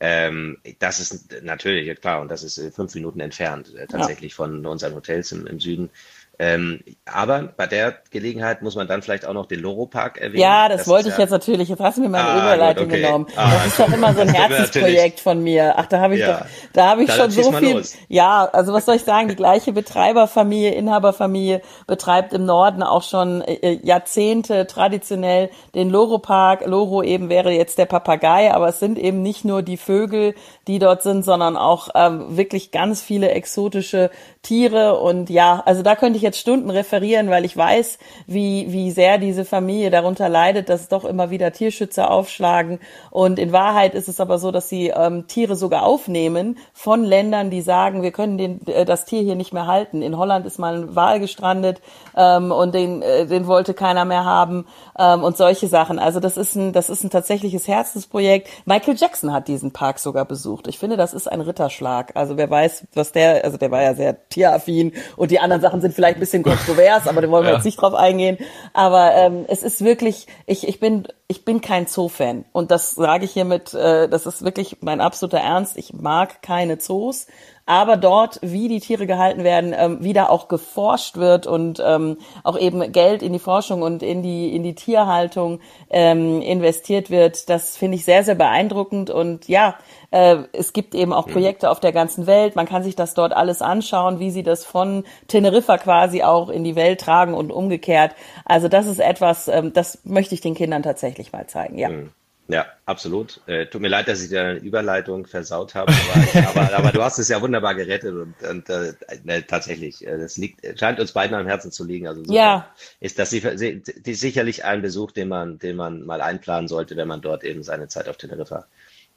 [0.00, 4.64] Ähm, das ist natürlich, klar, und das ist äh, fünf Minuten entfernt äh, tatsächlich von
[4.64, 5.90] unseren Hotels im, im Süden.
[6.40, 10.40] Ähm, aber bei der Gelegenheit muss man dann vielleicht auch noch den Loro-Park erwähnen.
[10.40, 11.68] Ja, das, das wollte ich ja jetzt natürlich.
[11.68, 13.00] Jetzt hast du mir meine ah, Überleitung okay.
[13.00, 13.26] genommen.
[13.34, 15.74] Ah, das ist doch immer so ein Herzensprojekt von mir.
[15.76, 16.38] Ach, da habe ich ja.
[16.38, 17.78] doch, da habe ich da schon so viel.
[17.78, 17.96] Los.
[18.06, 19.28] Ja, also was soll ich sagen?
[19.28, 26.64] Die gleiche Betreiberfamilie, Inhaberfamilie betreibt im Norden auch schon äh, äh, Jahrzehnte traditionell den Loro-Park.
[26.66, 30.36] Loro eben wäre jetzt der Papagei, aber es sind eben nicht nur die Vögel,
[30.68, 34.10] die dort sind, sondern auch ähm, wirklich ganz viele exotische
[34.42, 38.90] Tiere und ja, also da könnte ich jetzt Stunden referieren, weil ich weiß, wie, wie
[38.90, 42.78] sehr diese Familie darunter leidet, dass doch immer wieder Tierschützer aufschlagen.
[43.10, 47.50] Und in Wahrheit ist es aber so, dass sie ähm, Tiere sogar aufnehmen von Ländern,
[47.50, 50.02] die sagen, wir können den, äh, das Tier hier nicht mehr halten.
[50.02, 51.80] In Holland ist mal ein Wal gestrandet
[52.16, 54.66] ähm, und den, äh, den wollte keiner mehr haben
[54.98, 55.98] ähm, und solche Sachen.
[55.98, 58.48] Also das ist ein, das ist ein tatsächliches Herzensprojekt.
[58.66, 60.68] Michael Jackson hat diesen Park sogar besucht.
[60.68, 62.12] Ich finde, das ist ein Ritterschlag.
[62.14, 65.80] Also wer weiß, was der, also der war ja sehr tieraffin und die anderen Sachen
[65.80, 67.56] sind vielleicht ein bisschen kontrovers, aber da wollen wir ja.
[67.56, 68.38] jetzt nicht drauf eingehen.
[68.72, 73.26] Aber ähm, es ist wirklich, ich, ich bin ich bin kein Zoo-Fan und das sage
[73.26, 75.76] ich hiermit, äh, das ist wirklich mein absoluter Ernst.
[75.76, 77.26] Ich mag keine Zoos,
[77.66, 82.16] aber dort, wie die Tiere gehalten werden, ähm, wie da auch geforscht wird und ähm,
[82.44, 85.60] auch eben Geld in die Forschung und in die in die Tierhaltung
[85.90, 89.76] ähm, investiert wird, das finde ich sehr sehr beeindruckend und ja,
[90.10, 91.32] äh, es gibt eben auch mhm.
[91.32, 92.56] Projekte auf der ganzen Welt.
[92.56, 96.64] Man kann sich das dort alles anschauen, wie sie das von Teneriffa quasi auch in
[96.64, 98.14] die Welt tragen und umgekehrt.
[98.46, 101.78] Also das ist etwas, ähm, das möchte ich den Kindern tatsächlich mal zeigen.
[101.78, 101.88] Ja.
[101.88, 102.10] Mhm.
[102.50, 103.42] Ja, absolut.
[103.46, 107.18] Äh, tut mir leid, dass ich deine Überleitung versaut habe, aber, aber, aber, du hast
[107.18, 111.36] es ja wunderbar gerettet und, und äh, ne, tatsächlich, äh, das liegt, scheint uns beiden
[111.36, 112.08] am Herzen zu liegen.
[112.08, 112.66] Also ja.
[113.00, 117.44] ist das sicherlich ein Besuch, den man, den man mal einplanen sollte, wenn man dort
[117.44, 118.64] eben seine Zeit auf Teneriffa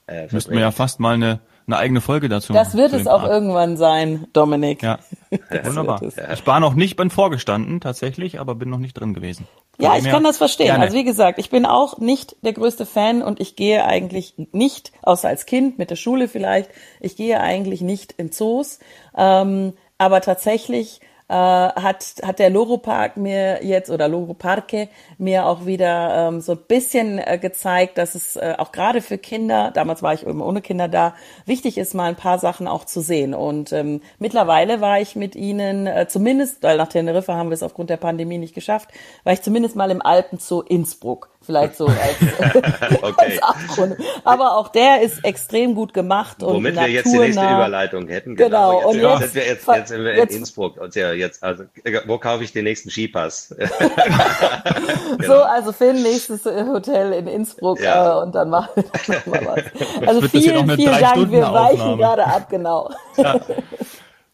[0.06, 2.64] äh, Müssten wir ja fast mal eine, eine eigene Folge dazu machen.
[2.64, 3.30] Das wird es auch Park.
[3.30, 4.82] irgendwann sein, Dominik.
[4.82, 4.98] Ja,
[5.64, 6.02] wunderbar.
[6.02, 9.46] Ich war noch nicht, bin vorgestanden tatsächlich, aber bin noch nicht drin gewesen.
[9.78, 10.66] Ja, ich kann das verstehen.
[10.66, 10.84] Gerne.
[10.84, 14.92] Also wie gesagt, ich bin auch nicht der größte Fan und ich gehe eigentlich nicht,
[15.02, 18.78] außer als Kind mit der Schule vielleicht, ich gehe eigentlich nicht in Zoos.
[19.16, 21.00] Ähm, aber tatsächlich
[21.32, 26.42] äh, hat, hat der Loro Park mir jetzt oder Loro Parque mir auch wieder ähm,
[26.42, 30.26] so ein bisschen äh, gezeigt, dass es äh, auch gerade für Kinder, damals war ich
[30.26, 31.14] eben ohne Kinder da,
[31.46, 33.32] wichtig ist, mal ein paar Sachen auch zu sehen.
[33.32, 37.62] Und ähm, mittlerweile war ich mit ihnen, äh, zumindest, weil nach Teneriffa haben wir es
[37.62, 38.90] aufgrund der Pandemie nicht geschafft,
[39.24, 41.96] war ich zumindest mal im Alpenzoo Innsbruck vielleicht so als,
[43.02, 43.14] okay.
[43.16, 43.96] als Abgrund.
[44.24, 48.36] Aber auch der ist extrem gut gemacht Womit wir jetzt die nächste Überleitung hätten.
[48.36, 48.80] Genau.
[48.90, 48.90] genau.
[48.90, 50.78] Und jetzt, jetzt, wir jetzt, jetzt sind wir in Innsbruck.
[50.78, 51.64] Und ja, jetzt, also,
[52.06, 53.54] wo kaufe ich den nächsten Skipass?
[55.18, 55.26] genau.
[55.26, 58.18] So, also Finn, nächstes Hotel in Innsbruck ja.
[58.18, 60.08] äh, und dann machen wir mal was.
[60.08, 61.30] Also vielen, vielen Dank.
[61.30, 62.90] Wir weichen gerade ab, genau.
[63.16, 63.40] Ja.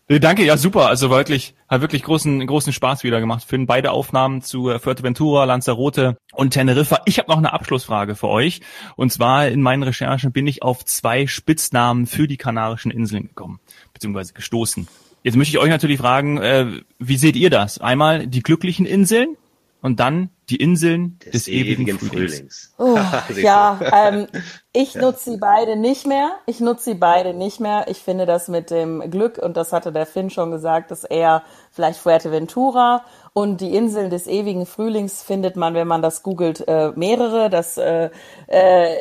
[0.09, 0.89] Danke, ja super.
[0.89, 3.45] Also wirklich, hat wirklich großen großen Spaß wieder gemacht.
[3.45, 7.03] Finn, beide Aufnahmen zu äh, Fuerteventura, Lanzarote und Teneriffa.
[7.05, 8.63] Ich habe noch eine Abschlussfrage für euch.
[8.97, 13.61] Und zwar in meinen Recherchen bin ich auf zwei Spitznamen für die Kanarischen Inseln gekommen,
[13.93, 14.89] beziehungsweise gestoßen.
[15.25, 17.79] Jetzt möchte ich euch natürlich fragen, äh, wie seht ihr das?
[17.79, 19.37] Einmal die glücklichen Inseln
[19.81, 22.75] und dann die Inseln des, des ewigen, ewigen, Frühlings.
[22.77, 23.35] Frühlings.
[23.35, 24.27] Oh, ja, ähm,
[24.73, 26.33] ich nutze sie beide nicht mehr.
[26.47, 27.87] Ich nutze sie beide nicht mehr.
[27.89, 31.43] Ich finde das mit dem Glück, und das hatte der Finn schon gesagt, ist eher
[31.71, 33.05] vielleicht Fuerteventura
[33.35, 37.51] und die Inseln des ewigen Frühlings findet man, wenn man das googelt, äh, mehrere.
[37.51, 38.11] Das äh,
[38.49, 38.97] äh,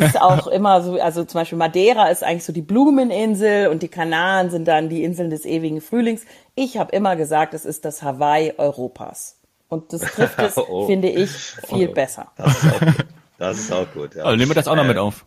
[0.00, 3.88] ist auch immer so, also zum Beispiel Madeira ist eigentlich so die Blumeninsel und die
[3.88, 6.22] Kanaren sind dann die Inseln des ewigen Frühlings.
[6.54, 9.36] Ich habe immer gesagt, es ist das Hawaii Europas.
[9.68, 10.86] Und das trifft es, oh.
[10.86, 11.92] finde ich, viel oh.
[11.92, 12.32] besser.
[12.36, 13.06] Das ist auch gut.
[13.38, 14.24] Das ist auch gut ja.
[14.24, 15.26] Also nehmen wir das auch noch mit auf.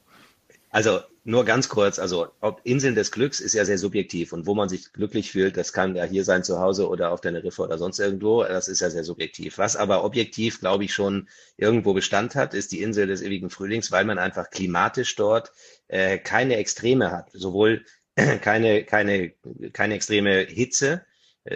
[0.72, 4.56] Also nur ganz kurz, also ob Inseln des Glücks ist ja sehr subjektiv und wo
[4.56, 7.62] man sich glücklich fühlt, das kann ja hier sein zu Hause oder auf der Riffe
[7.64, 9.58] oder sonst irgendwo, das ist ja sehr subjektiv.
[9.58, 11.28] Was aber objektiv, glaube ich, schon
[11.58, 15.52] irgendwo Bestand hat, ist die Insel des ewigen Frühlings, weil man einfach klimatisch dort
[15.88, 17.86] äh, keine Extreme hat, sowohl
[18.42, 19.34] keine, keine,
[19.74, 21.09] keine extreme Hitze, äh,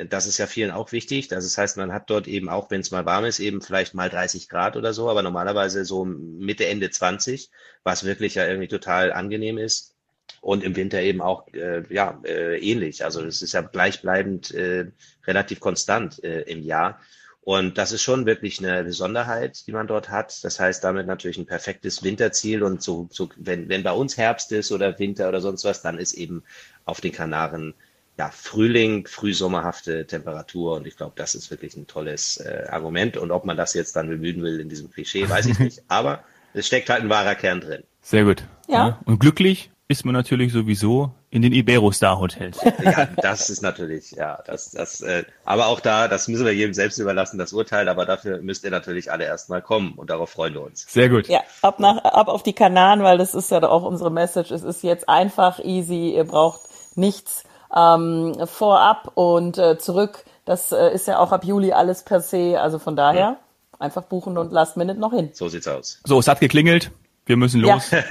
[0.10, 1.28] das ist ja vielen auch wichtig.
[1.28, 4.10] Das heißt, man hat dort eben auch, wenn es mal warm ist, eben vielleicht mal
[4.10, 7.52] 30 Grad oder so, aber normalerweise so Mitte, Ende 20,
[7.84, 9.96] was wirklich ja irgendwie total angenehm ist.
[10.41, 13.04] Und im Winter eben auch äh, ja äh, ähnlich.
[13.06, 14.91] Also es ist ja gleichbleibend äh,
[15.26, 17.00] relativ konstant äh, im Jahr.
[17.41, 20.44] Und das ist schon wirklich eine Besonderheit, die man dort hat.
[20.46, 22.64] Das heißt damit natürlich ein perfektes Winterziel.
[22.64, 26.00] Und so, so wenn, wenn bei uns Herbst ist oder Winter oder sonst was, dann
[26.00, 26.44] ist eben
[26.86, 27.74] auf den Kanaren
[28.18, 33.32] ja, Frühling, frühsommerhafte Temperatur und ich glaube, das ist wirklich ein tolles äh, Argument und
[33.32, 36.68] ob man das jetzt dann bemühen will in diesem Klischee, weiß ich nicht, aber es
[36.68, 37.84] steckt halt ein wahrer Kern drin.
[38.01, 38.43] Sehr gut.
[38.68, 38.88] Ja.
[38.88, 38.99] ja.
[39.05, 42.59] Und glücklich ist man natürlich sowieso in den Ibero-Star Hotels.
[42.84, 46.74] Ja, das ist natürlich, ja, das, das, äh, aber auch da, das müssen wir jedem
[46.74, 50.53] selbst überlassen, das Urteil, aber dafür müsst ihr natürlich alle erstmal kommen und darauf freuen
[50.53, 50.86] wir uns.
[50.88, 51.28] Sehr gut.
[51.28, 54.51] Ja, ab nach, ab auf die Kanaren, weil das ist ja auch unsere Message.
[54.51, 56.61] Es ist jetzt einfach easy, ihr braucht
[56.95, 57.43] nichts
[57.76, 60.26] ähm, vorab und äh, zurück.
[60.46, 62.60] Das äh, ist ja auch ab Juli alles per se.
[62.60, 63.38] Also von daher ja.
[63.80, 65.30] einfach buchen und Last Minute noch hin.
[65.34, 66.00] So sieht's aus.
[66.04, 66.92] So, es hat geklingelt.
[67.26, 67.92] Wir müssen los.
[67.92, 68.02] Ja.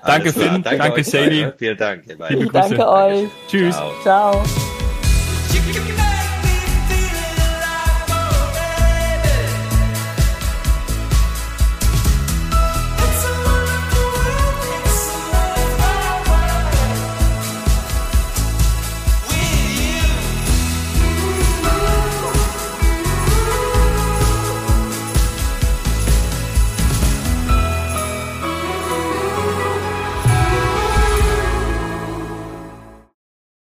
[0.04, 1.52] danke Finn, danke, danke Sadie.
[1.56, 2.04] Vielen Dank.
[2.52, 3.28] Danke euch.
[3.48, 3.76] Tschüss.
[3.76, 3.92] Ciao.
[4.02, 4.69] Ciao.